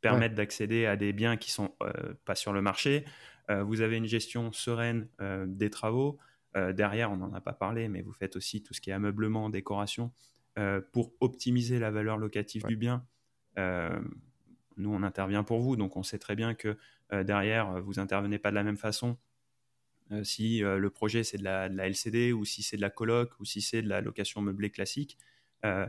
[0.00, 3.04] permettre d'accéder à des biens qui sont euh, pas sur le marché.
[3.50, 5.08] Euh, vous avez une gestion sereine
[5.46, 6.18] des travaux.
[6.54, 9.50] derrière, on n'en a pas parlé, mais vous faites aussi tout ce qui est ameublement,
[9.50, 10.12] décoration,
[10.92, 13.06] pour optimiser la valeur locative du bien.
[13.56, 16.76] nous, on intervient pour vous, donc on sait très bien que
[17.12, 19.18] derrière, vous intervenez pas de la même façon
[20.12, 23.32] euh, si euh, le projet c'est de la, LCD ou si c'est de la coloc
[23.40, 25.18] ou si c'est de la location meublée classique.
[25.64, 25.86] Euh,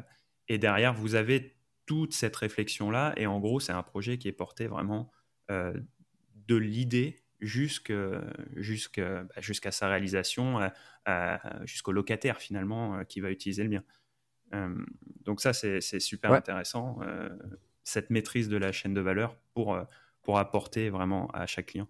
[0.47, 1.55] et derrière, vous avez
[1.86, 3.14] toute cette réflexion-là.
[3.18, 5.12] Et en gros, c'est un projet qui est porté vraiment
[5.49, 8.22] de l'idée jusqu'à
[9.02, 10.60] bah, sa réalisation,
[11.64, 13.84] jusqu'au locataire finalement qui va utiliser le bien.
[15.24, 17.00] donc ça, c'est super intéressant,
[17.84, 19.80] cette maîtrise de la chaîne de valeur pour,
[20.22, 21.88] pour apporter vraiment à chaque client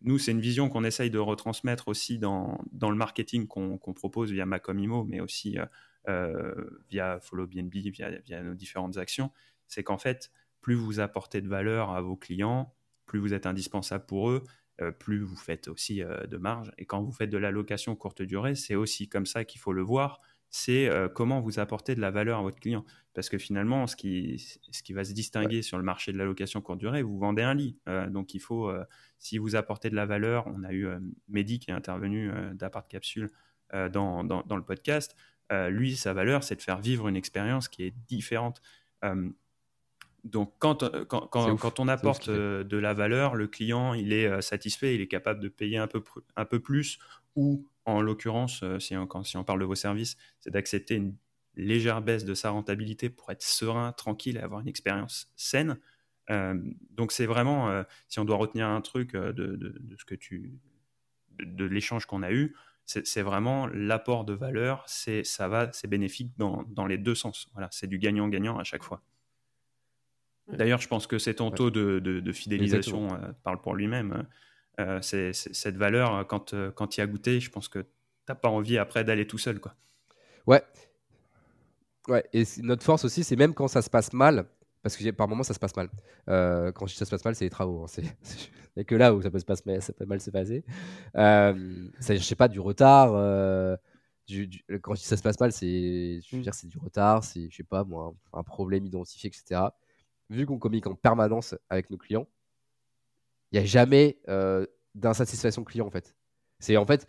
[0.00, 4.32] nous, c'est une vision qu'on essaye de retransmettre aussi dans, dans le marketing qu'on propose
[4.32, 5.66] via Macomimo, mais aussi euh,
[6.08, 9.30] euh, via FollowBnB, via, via nos différentes actions.
[9.68, 12.74] C'est qu'en fait, plus vous apportez de valeur à vos clients,
[13.12, 14.42] plus vous êtes indispensable pour eux,
[14.80, 16.72] euh, plus vous faites aussi de marge.
[16.78, 19.72] Et quand vous faites de la location courte durée, c'est aussi comme ça qu'il faut
[19.72, 20.20] le voir
[20.52, 22.84] c'est euh, comment vous apportez de la valeur à votre client.
[23.14, 24.38] Parce que finalement, ce qui,
[24.70, 27.42] ce qui va se distinguer sur le marché de la location courte durée, vous vendez
[27.42, 27.78] un lit.
[27.88, 28.84] Euh, donc il faut, euh,
[29.18, 30.86] si vous apportez de la valeur, on a eu
[31.28, 33.30] Mehdi qui est intervenu d'Apart Capsule
[33.72, 35.16] dans, dans, le podcast.
[35.70, 38.60] lui, sa valeur, c'est de faire vivre une expérience qui est différente.
[40.24, 44.94] Donc quand, quand, quand, quand on apporte de la valeur, le client, il est satisfait,
[44.94, 46.02] il est capable de payer un peu,
[46.36, 46.98] un peu plus
[47.34, 51.16] ou en l'occurrence, euh, si, on, si on parle de vos services, c'est d'accepter une
[51.56, 55.78] légère baisse de sa rentabilité pour être serein, tranquille et avoir une expérience saine.
[56.30, 56.54] Euh,
[56.90, 60.58] donc c'est vraiment, euh, si on doit retenir un truc de, ce que tu,
[61.38, 62.54] de, l'échange qu'on a eu,
[62.84, 64.84] c'est vraiment l'apport de valeur.
[64.86, 67.48] C'est ça va, c'est bénéfique dans, les deux sens.
[67.52, 69.02] Voilà, c'est du gagnant-gagnant à chaque fois.
[70.48, 73.08] D'ailleurs, je pense que c'est ton taux de, fidélisation
[73.44, 74.26] parle pour lui-même.
[74.80, 77.84] Euh, c'est, cette valeur, euh, quand, euh, quand tu y as goûté, je pense que
[78.24, 79.60] t'as pas envie après d'aller tout seul.
[79.60, 79.74] Quoi.
[80.46, 80.62] Ouais.
[82.08, 84.46] Ouais, et notre force aussi, c'est même quand ça se passe mal,
[84.82, 85.88] parce que par moments ça se passe mal.
[86.26, 87.84] quand je dis ça se passe mal, c'est les travaux.
[87.84, 87.86] Hein.
[87.88, 90.64] C'est, que là où ça peut, se passer, ça peut mal se passer.
[91.16, 93.12] Euh, je sais pas, du retard.
[94.26, 96.42] du, quand je dis ça se passe mal, c'est, mm.
[96.64, 99.60] du retard, c'est, je sais pas, moi, un problème identifié, etc.
[100.32, 102.26] Vu qu'on communique en permanence avec nos clients,
[103.50, 106.16] il n'y a jamais euh, d'insatisfaction client en fait.
[106.58, 107.06] C'est en fait,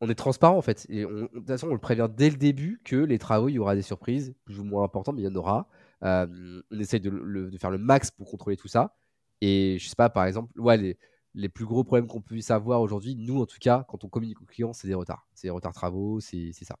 [0.00, 0.90] on est transparent en fait.
[0.90, 3.74] De toute façon, on le prévient dès le début que les travaux, il y aura
[3.74, 5.68] des surprises, plus ou moins importantes, mais il y en aura.
[6.04, 8.96] Euh, on essaye de, faire le max pour contrôler tout ça.
[9.42, 10.52] Et je sais pas, par exemple,
[11.34, 14.40] les, plus gros problèmes qu'on puisse avoir aujourd'hui, nous en tout cas, quand on communique
[14.40, 15.28] aux clients, c'est des retards.
[15.34, 16.78] C'est des retards travaux, c'est ça.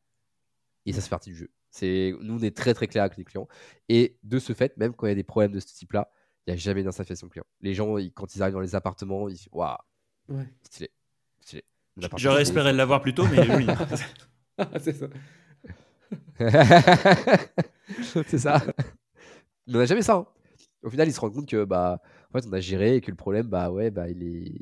[0.86, 1.50] Et ça, c'est partie du jeu.
[1.80, 3.48] Nous, on est très très clair avec les clients.
[3.88, 6.10] Et de ce fait, même quand il y a des problèmes de ce type-là,
[6.46, 7.44] il n'y a jamais d'insatisfaction client.
[7.60, 9.76] Les gens, quand ils arrivent dans les appartements, ils disent Waouh,
[10.28, 10.46] ouais.
[10.62, 10.90] stylé.
[11.40, 11.64] stylé.
[12.16, 13.66] J'aurais espéré l'avoir plus tôt, mais oui.
[14.80, 15.06] c'est ça.
[18.26, 18.62] c'est ça.
[19.66, 20.16] Mais on n'a jamais ça.
[20.16, 20.26] Hein.
[20.82, 22.00] Au final, ils se rendent compte que bah,
[22.30, 24.60] en fait, on a géré et que le problème, bah ouais, bah il est,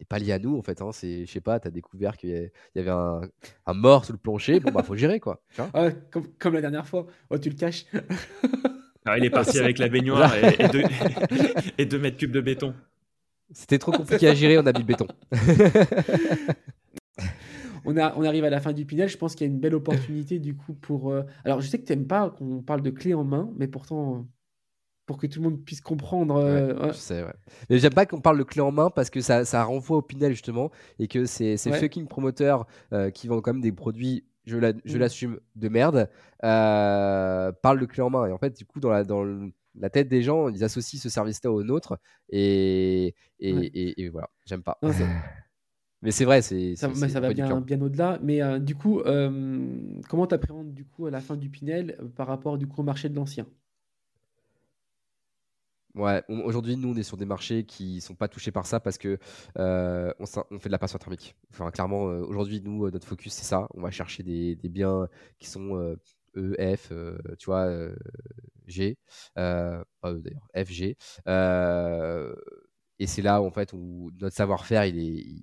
[0.00, 0.82] il pas lié à nous en fait.
[0.82, 0.90] Hein.
[0.92, 3.20] C'est, je sais pas, t'as découvert qu'il y avait un,
[3.66, 4.58] un, mort sous le plancher.
[4.58, 5.42] Bon bah faut gérer quoi.
[5.74, 7.06] Ah, comme, comme, la dernière fois.
[7.28, 7.84] Oh, tu le caches.
[9.04, 10.56] Alors, il est parti avec la baignoire et,
[11.78, 12.74] et, deux, mètres cubes de béton.
[13.52, 15.06] C'était trop compliqué à gérer, on a mis le béton.
[17.84, 19.08] on, a, on arrive à la fin du Pinel.
[19.08, 21.10] Je pense qu'il y a une belle opportunité du coup pour.
[21.10, 23.68] Euh, alors, je sais que tu n'aimes pas qu'on parle de clé en main, mais
[23.68, 24.26] pourtant,
[25.10, 26.36] pour que tout le monde puisse comprendre.
[26.36, 27.34] Euh, je sais, ouais.
[27.68, 30.02] Mais j'aime pas qu'on parle de clé en main parce que ça, ça renvoie au
[30.02, 34.24] Pinel justement et que c'est ces fucking promoteurs euh, qui vendent quand même des produits
[34.46, 34.98] je mm.
[34.98, 36.08] l'assume, de merde,
[36.44, 38.24] euh, parle le clé en main.
[38.28, 39.24] Et en fait, du coup, dans la, dans
[39.74, 41.98] la tête des gens, ils associent ce service-là au nôtre.
[42.28, 44.78] Et, et, voilà, j'aime pas.
[46.02, 46.76] mais c'est vrai, c'est.
[46.76, 48.20] Ça, ça va bien, bien au-delà.
[48.22, 49.76] Mais euh, du coup, euh,
[50.08, 52.84] comment tu appréhendes du coup à la fin du Pinel par rapport du coup au
[52.84, 53.44] marché de l'ancien?
[55.94, 58.96] Ouais, aujourd'hui, nous, on est sur des marchés qui sont pas touchés par ça parce
[58.96, 59.18] que
[59.58, 61.34] euh, on, fait de la passion thermique.
[61.50, 63.66] Enfin, clairement, euh, aujourd'hui, nous, euh, notre focus, c'est ça.
[63.74, 65.08] On va chercher des, biens
[65.40, 65.96] qui sont
[66.36, 66.92] E, F,
[67.38, 67.68] tu vois,
[68.66, 68.96] G,
[69.36, 70.96] d'ailleurs, F, G.
[72.98, 75.42] et c'est là en fait où notre savoir-faire il est,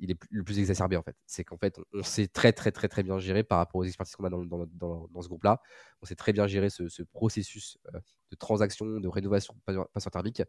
[0.00, 1.16] est le plus exacerbé en fait.
[1.26, 4.16] C'est qu'en fait, on, sait très très très très bien gérer par rapport aux expertises
[4.16, 5.60] qu'on a dans, dans, ce groupe-là.
[6.02, 8.00] On sait très bien gérer ce, processus euh,
[8.30, 10.42] de transaction, de rénovation patient thermique.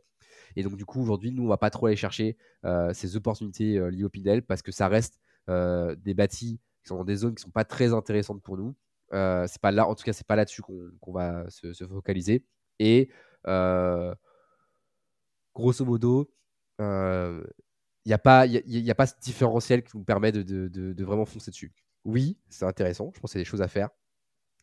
[0.56, 3.78] Et donc du coup, aujourd'hui, nous, on va pas trop aller chercher euh, ces opportunités
[3.78, 7.36] euh, liées au Pinel parce que ça reste des bâtis qui sont dans des zones
[7.36, 8.76] qui sont pas très intéressantes pour nous.
[9.12, 12.44] c'est pas là, en tout cas, c'est pas là-dessus qu'on va se, focaliser.
[12.80, 13.12] Et
[15.54, 16.32] grosso modo,
[18.06, 21.74] il n'y a, pas, a pas ce différentiel qui nous permet de, vraiment foncer dessus.
[22.04, 23.90] Oui, c'est intéressant, je pense qu'il y des choses à faire.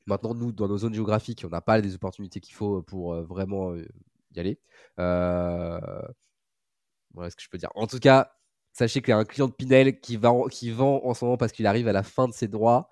[0.07, 3.23] Maintenant, nous, dans nos zones géographiques, on n'a pas les opportunités qu'il faut pour euh,
[3.23, 3.87] vraiment euh,
[4.35, 4.61] y aller.
[4.99, 6.03] Euh...
[7.15, 7.71] Voilà ce que je peux dire.
[7.75, 8.33] En tout cas,
[8.73, 11.37] sachez qu'il y a un client de Pinel qui, va, qui vend en ce moment
[11.37, 12.91] parce qu'il arrive à la fin de ses droits,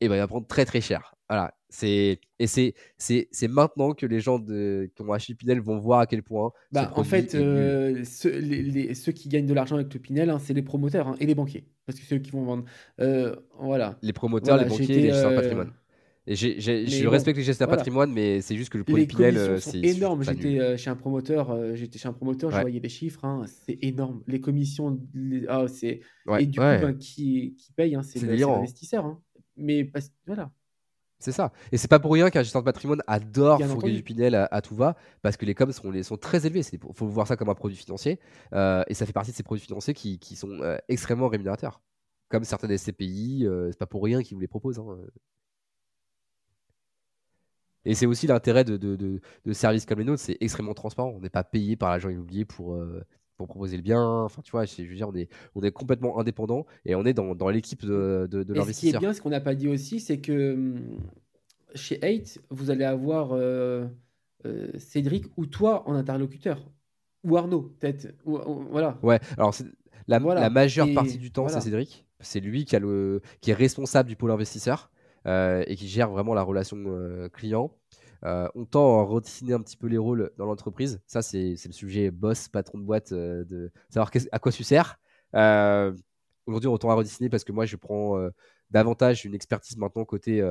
[0.00, 1.14] et ben, il va prendre très très cher.
[1.28, 1.54] Voilà.
[1.70, 5.78] C'est et c'est c'est c'est maintenant que les gens de qui ont acheté Pinel vont
[5.78, 6.50] voir à quel point.
[6.72, 10.38] Bah, en fait, euh, ceux, les, ceux qui gagnent de l'argent avec le Pinel, hein,
[10.38, 12.64] c'est les promoteurs hein, et les banquiers, parce que c'est eux qui vont vendre.
[13.00, 13.98] Euh, voilà.
[14.00, 15.72] Les promoteurs, les banquiers, les gestionnaires de euh, patrimoine.
[16.30, 19.84] Et je respecte les gestionnaires de patrimoine, mais c'est juste que le produit Pinel, c'est
[19.84, 20.22] énorme.
[20.22, 24.22] J'étais chez un promoteur, j'étais chez un promoteur, je voyais les chiffres, hein, c'est énorme.
[24.26, 24.98] Les commissions,
[25.48, 26.00] ah, c'est
[26.38, 29.18] et du coup, ben, qui, qui paye, c'est l'investisseur.
[29.58, 29.90] Mais
[30.26, 30.50] voilà.
[31.20, 31.52] C'est ça.
[31.72, 34.76] Et c'est pas pour rien qu'un gestionnaire de patrimoine adore fourguer du Pinel à, tout
[34.76, 36.62] va, parce que les coms sont, les, sont très élevés.
[36.72, 38.20] Il faut voir ça comme un produit financier.
[38.52, 41.80] Euh, et ça fait partie de ces produits financiers qui, qui sont euh, extrêmement rémunérateurs.
[42.28, 44.78] Comme certains des SCPI, euh, c'est pas pour rien qu'ils vous les proposent.
[44.78, 44.96] Hein.
[47.84, 51.08] Et c'est aussi l'intérêt de, de, de, services comme les nôtres, c'est extrêmement transparent.
[51.08, 52.78] On n'est pas payé par l'agent immobilier pour,
[53.38, 54.04] pour proposer le bien.
[54.04, 57.14] Enfin, tu vois, je veux dire, on est, on est complètement indépendant et on est
[57.14, 58.74] dans, dans l'équipe de, de, l'investisseur.
[58.74, 60.98] Ce qui est bien, ce qu'on n'a pas dit aussi, c'est que hum,
[61.74, 63.86] chez 8, vous allez avoir euh,
[64.44, 66.68] euh, Cédric ou toi en interlocuteur.
[67.24, 68.08] Ou Arnaud, peut-être.
[68.24, 68.98] voilà.
[69.02, 69.54] Ouais, alors
[70.06, 72.06] la, la majeure partie du temps, c'est Cédric.
[72.20, 74.90] C'est lui qui, a le, qui est responsable du pôle investisseur
[75.26, 76.76] euh, et qui gère vraiment la relation
[77.32, 77.72] client.
[78.24, 81.00] Euh, on tend à redessiner un petit peu les rôles dans l'entreprise.
[81.06, 84.98] Ça, c'est le sujet boss, patron de boîte, euh, de savoir à quoi tu sers.
[85.34, 85.92] Euh,
[86.46, 88.18] aujourd'hui, on tend à redessiner parce que moi, je prends
[88.70, 90.42] davantage une expertise maintenant côté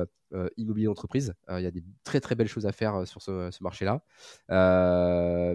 [0.56, 1.34] immobilier d'entreprise.
[1.50, 4.02] Il y a des très très belles choses à faire sur ce, marché-là.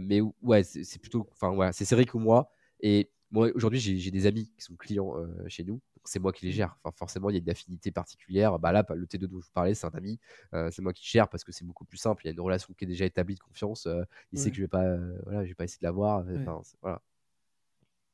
[0.01, 2.51] mais ouais, c'est plutôt, enfin c'est Cédric ou moi.
[2.81, 5.15] Et moi, aujourd'hui, j'ai des amis qui sont clients
[5.47, 6.77] chez nous c'est moi qui les gère.
[6.83, 8.59] Enfin, forcément, il y a une affinité particulière.
[8.59, 10.19] Bah là, le T2 dont je vous parlais, c'est un ami.
[10.53, 12.23] Euh, c'est moi qui gère parce que c'est beaucoup plus simple.
[12.23, 13.85] Il y a une relation qui est déjà établie de confiance.
[13.85, 16.25] Euh, il sait que je vais pas, euh, voilà, je vais pas essayer de l'avoir.
[16.35, 17.01] Enfin, voilà.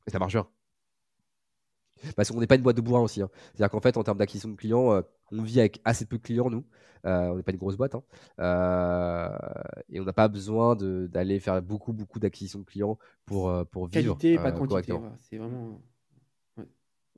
[0.07, 0.47] Et ça marche bien.
[2.15, 3.21] Parce qu'on n'est pas une boîte de bourrin aussi.
[3.21, 3.29] Hein.
[3.53, 6.49] C'est-à-dire qu'en fait, en termes d'acquisition de clients, on vit avec assez peu de clients,
[6.49, 6.65] nous.
[7.03, 7.95] on n'est pas une grosse boîte.
[7.95, 8.03] Hein.
[9.89, 14.17] et on n'a pas besoin d'aller faire beaucoup, beaucoup d'acquisition de clients pour, pour vivre.
[14.17, 14.93] Qualité, pas quantité.
[15.17, 15.81] C'est vraiment.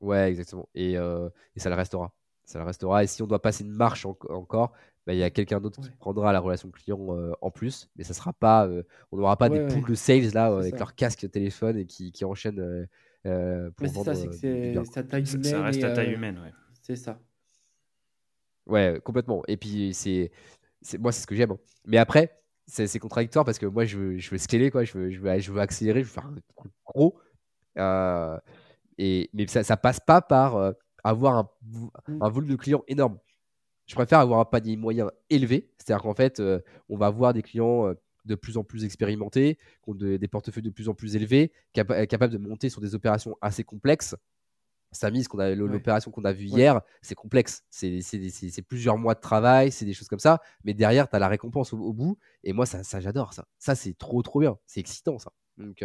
[0.01, 0.67] Ouais, exactement.
[0.75, 2.11] Et, euh, et, ça le restera.
[2.43, 3.03] Ça le restera.
[3.03, 4.73] Et si on doit passer une marche encore,
[5.05, 7.89] bah, il y a quelqu'un d'autre qui prendra la relation client euh, en plus.
[7.95, 10.95] Mais ça sera pas, euh, on n'aura pas des poules de sales là avec leur
[10.95, 12.87] casque téléphone et qui, qui enchaînent
[13.23, 14.13] pour vendre.
[14.13, 15.43] Ça, c'est taille humaine.
[15.43, 16.51] Ça reste à taille humaine, ouais.
[16.81, 17.19] C'est ça.
[18.65, 19.43] Ouais, complètement.
[19.47, 20.31] Et puis c'est,
[20.99, 21.51] moi, c'est ce que j'aime.
[21.51, 21.59] Hein.
[21.85, 24.83] Mais après, c'est contradictoire parce que moi, je veux, je veux scaler, quoi.
[24.83, 27.19] Je veux, je veux, je veux accélérer, je veux faire un truc gros.
[27.77, 28.37] Euh,
[29.33, 30.71] mais ça, ça passe pas par euh,
[31.03, 32.21] avoir un, mm.
[32.21, 33.17] un, volume de clients énorme.
[33.87, 37.41] Je préfère avoir un panier moyen élevé, c'est-à-dire qu'en fait, euh, on va avoir des
[37.41, 37.93] clients euh,
[38.25, 42.29] de plus en plus expérimentés, qui ont des portefeuilles de plus en plus élevés, capables
[42.29, 44.15] de monter sur des opérations assez complexes.
[44.91, 45.25] Samy,
[45.55, 47.63] l'opération qu'on a vue hier, c'est complexe.
[47.71, 50.39] C'est plusieurs mois de travail, c'est des choses comme ça.
[50.63, 52.19] Mais derrière, tu as la récompense au, bout.
[52.43, 53.47] Et moi, ça, ça j'adore ça.
[53.57, 54.55] Ça, c'est trop, trop bien.
[54.67, 55.31] C'est excitant, ça.
[55.57, 55.83] Donc,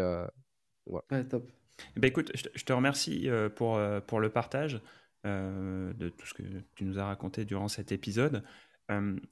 [0.85, 1.05] voilà.
[1.11, 1.51] Ouais, top.
[1.97, 4.81] Eh ben, écoute, je te remercie euh, pour, euh, pour le partage
[5.27, 6.43] euh, de tout ce que
[6.74, 8.43] tu nous as raconté durant cet épisode.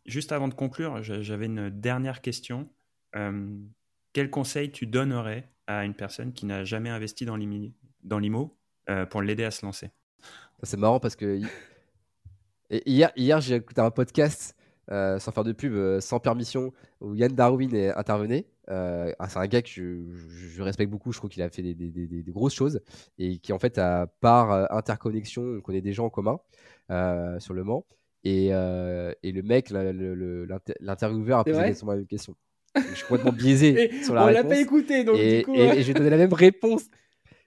[0.05, 2.69] juste avant de conclure, j'avais une dernière question.
[4.13, 8.59] quel conseil tu donnerais à une personne qui n'a jamais investi dans l'IMO
[9.11, 9.91] pour l'aider à se lancer?
[10.63, 11.41] C'est marrant parce que
[12.71, 14.57] hier, hier j'ai écouté un podcast
[14.89, 18.47] sans faire de pub, sans permission, où Yann Darwin intervenait.
[18.71, 21.13] Euh, ah, c'est un gars que je, respecte beaucoup.
[21.13, 22.81] Je trouve qu'il a fait des, grosses choses
[23.19, 26.39] et qui, en fait, à par euh, interconnexion, on connaît des gens en commun
[26.91, 27.85] euh, sur le Mans.
[28.25, 32.35] Et, le mec, l'intervieweur, a posé la même question.
[32.77, 34.45] Je suis complètement biaisé sur la on réponse.
[34.45, 35.55] On l'a pas écouté, donc et, du coup.
[35.55, 36.85] Et, j'ai donné la même réponse.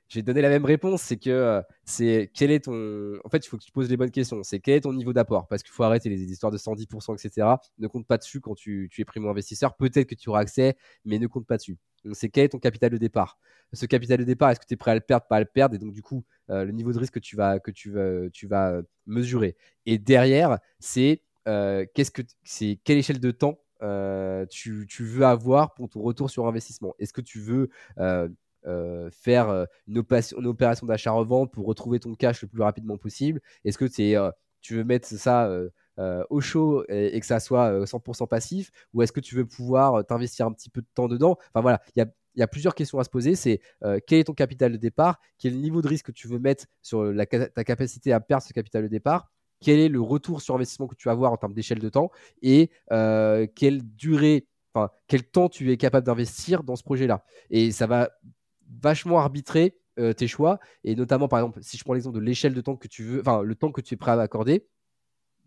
[0.08, 3.18] Te donner la même réponse, c'est que euh, c'est quel est ton.
[3.24, 4.42] En fait, il faut que tu poses les bonnes questions.
[4.44, 5.48] C'est quel est ton niveau d'apport?
[5.48, 7.48] Parce qu'il faut arrêter les histoires de 110%, etc.
[7.78, 9.76] Ne compte pas dessus quand tu, es primo-investisseur.
[9.76, 11.78] Peut-être que tu auras accès, mais ne compte pas dessus.
[12.14, 13.38] C'est quel est ton capital de départ?
[13.74, 15.46] Ce capital de départ, est-ce que tu es prêt à le perdre, pas à le
[15.46, 17.92] perdre Et donc, du coup, euh, le niveau de risque que tu vas, que tu
[17.92, 19.58] vas, tu vas euh, mesurer.
[19.86, 23.60] Et derrière, c'est qu'est-ce que c'est quelle échelle de temps
[24.50, 26.94] tu, tu, veux avoir pour ton retour sur investissement?
[27.00, 27.70] Est-ce que tu veux
[28.68, 33.40] euh, faire euh, une, opération, d'achat-revente pour retrouver ton cash le plus rapidement possible.
[33.64, 35.50] Est-ce que euh, tu veux mettre ça
[36.30, 38.72] au chaud et, que ça soit 100% passif?
[38.94, 41.38] Ou est-ce que tu veux pouvoir t'investir un petit peu de temps dedans?
[41.54, 42.06] Enfin voilà, il
[42.36, 43.36] y a, plusieurs questions à se poser.
[43.36, 43.62] C'est
[44.06, 45.20] quel est ton capital de départ?
[45.38, 47.14] Quel est le niveau de risque que tu veux mettre sur
[47.56, 49.32] ta capacité à perdre ce capital de départ?
[49.62, 52.12] Quel est le retour sur investissement que tu vas avoir en termes d'échelle de temps?
[52.42, 57.24] Et quelle durée, enfin, quel temps tu es capable d'investir dans ce projet-là?
[57.50, 58.12] Et ça va
[58.82, 60.60] vachement arbitrer euh, tes choix.
[60.84, 63.20] Et notamment, par exemple, si je prends l'exemple de l'échelle de temps que tu veux,
[63.20, 64.68] enfin, le temps que tu es prêt à accorder,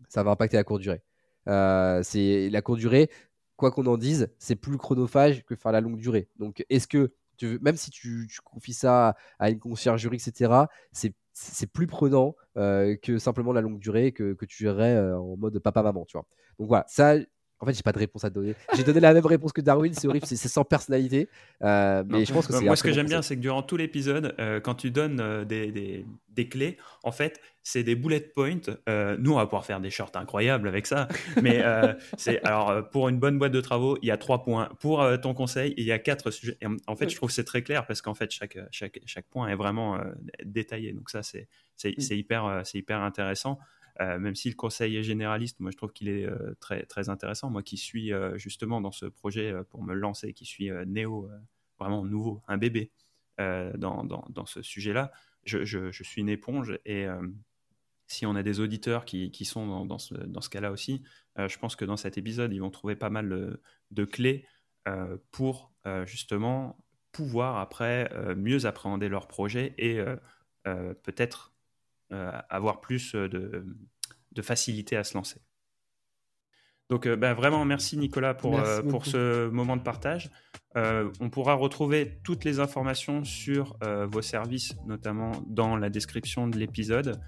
[0.09, 1.01] ça va impacter la courte durée.
[1.47, 3.09] Euh, c'est la courte durée,
[3.55, 6.27] quoi qu'on en dise, c'est plus chronophage que faire la longue durée.
[6.37, 10.53] Donc, est-ce que tu veux, même si tu, confies ça à une conciergerie, etc.,
[10.91, 15.37] c'est c'est plus prenant euh, que simplement la longue durée que, que tu gérerais en
[15.37, 16.27] mode papa-maman, tu vois.
[16.59, 17.15] Donc voilà, ça,
[17.61, 18.55] en fait, j'ai pas de réponse à te donner.
[18.75, 21.29] J'ai donné la même réponse que Darwin, c'est horrible, c'est sans personnalité.
[21.61, 22.65] Euh, mais je pense que c'est.
[22.65, 25.45] Moi, ce que j'aime bien, c'est que durant tout l'épisode, euh, quand tu donnes euh,
[25.45, 28.61] des, des, des, clés, en fait, c'est des bullet points.
[29.19, 31.07] nous, on va pouvoir faire des shorts incroyables avec ça.
[31.39, 31.63] Mais
[32.17, 34.69] c'est alors pour une bonne boîte de travaux, il y a trois points.
[34.79, 36.57] Pour ton conseil, il y a quatre sujets.
[36.87, 39.49] en fait, je trouve que c'est très clair parce qu'en fait, chaque, chaque, chaque point
[39.49, 39.99] est vraiment
[40.43, 40.93] détaillé.
[40.93, 42.13] Donc ça, c'est c'est mm.
[42.13, 43.59] hyper, c'est hyper intéressant.
[43.99, 47.09] Euh, même si le conseil est généraliste, moi je trouve qu'il est euh, très, très
[47.09, 47.49] intéressant.
[47.49, 51.29] Moi qui suis euh, justement dans ce projet pour me lancer, qui suis néo,
[51.79, 52.91] vraiment nouveau, un bébé
[53.37, 55.11] dans, dans, dans, ce sujet-là,
[55.45, 57.07] je, je, suis une éponge et
[58.05, 61.01] si on a des auditeurs qui, qui sont dans, dans ce, dans ce cas-là aussi,
[61.37, 63.57] je pense que dans cet épisode, ils vont trouver pas mal
[63.89, 64.45] de clés
[65.31, 65.71] pour
[66.05, 66.77] justement
[67.11, 69.99] pouvoir après mieux appréhender leur projet et
[70.63, 71.50] peut-être
[72.49, 73.65] avoir plus de,
[74.31, 75.41] de facilité à se lancer.
[76.91, 80.29] Donc euh, bah, vraiment merci Nicolas pour, euh, pour ce moment de partage.
[80.75, 83.77] Euh, on pourra retrouver toutes les informations sur
[84.09, 87.19] vos services, notamment dans la description de l'épisode.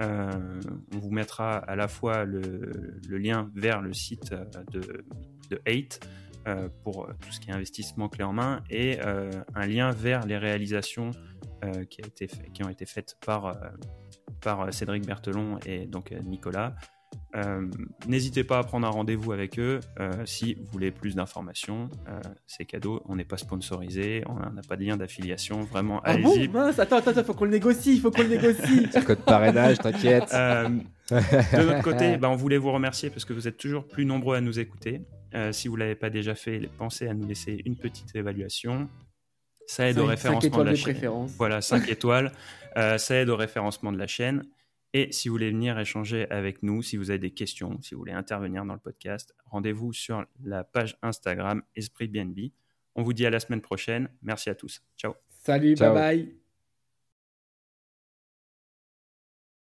[0.00, 4.34] on vous mettra à la fois le, lien vers le site
[4.72, 5.04] de,
[5.50, 6.00] de 8
[6.82, 11.10] pour tout ce qui est investissement clé en main et un lien vers les réalisations
[11.88, 13.56] qui, a été qui ont été faites par
[14.40, 16.74] par euh, Cédric Berthelon et donc euh, Nicolas.
[17.34, 17.66] Euh,
[18.06, 19.80] n'hésitez pas à prendre un rendez-vous avec eux
[20.24, 21.88] si vous voulez plus d'informations.
[22.46, 25.62] c'est cadeau, on n'est pas sponsorisé, on n'a pas de lien d'affiliation.
[25.62, 26.46] Vraiment, ah allez-y.
[26.46, 28.88] Bon attends, attends, faut qu'on le négocie, il faut qu'on le négocie.
[29.06, 30.30] Code parrainage, t'inquiète.
[30.30, 34.36] de notre côté, bah, on voulait vous remercier parce que vous êtes toujours plus nombreux
[34.36, 35.02] à nous écouter.
[35.50, 38.88] si vous ne l'avez pas déjà fait, pensez à nous laisser une petite évaluation.
[39.70, 41.26] Ça aide au référencement de la chaîne.
[41.38, 42.32] Voilà, 5 étoiles.
[42.76, 44.42] Euh, ça aide au référencement de la chaîne.
[44.92, 48.00] Et si vous voulez venir échanger avec nous, si vous avez des questions, si vous
[48.00, 52.50] voulez intervenir dans le podcast, rendez-vous sur la page Instagram Esprit BNB.
[52.96, 54.08] On vous dit à la semaine prochaine.
[54.22, 54.82] Merci à tous.
[54.96, 55.14] Ciao.
[55.28, 56.39] Salut, bye bye.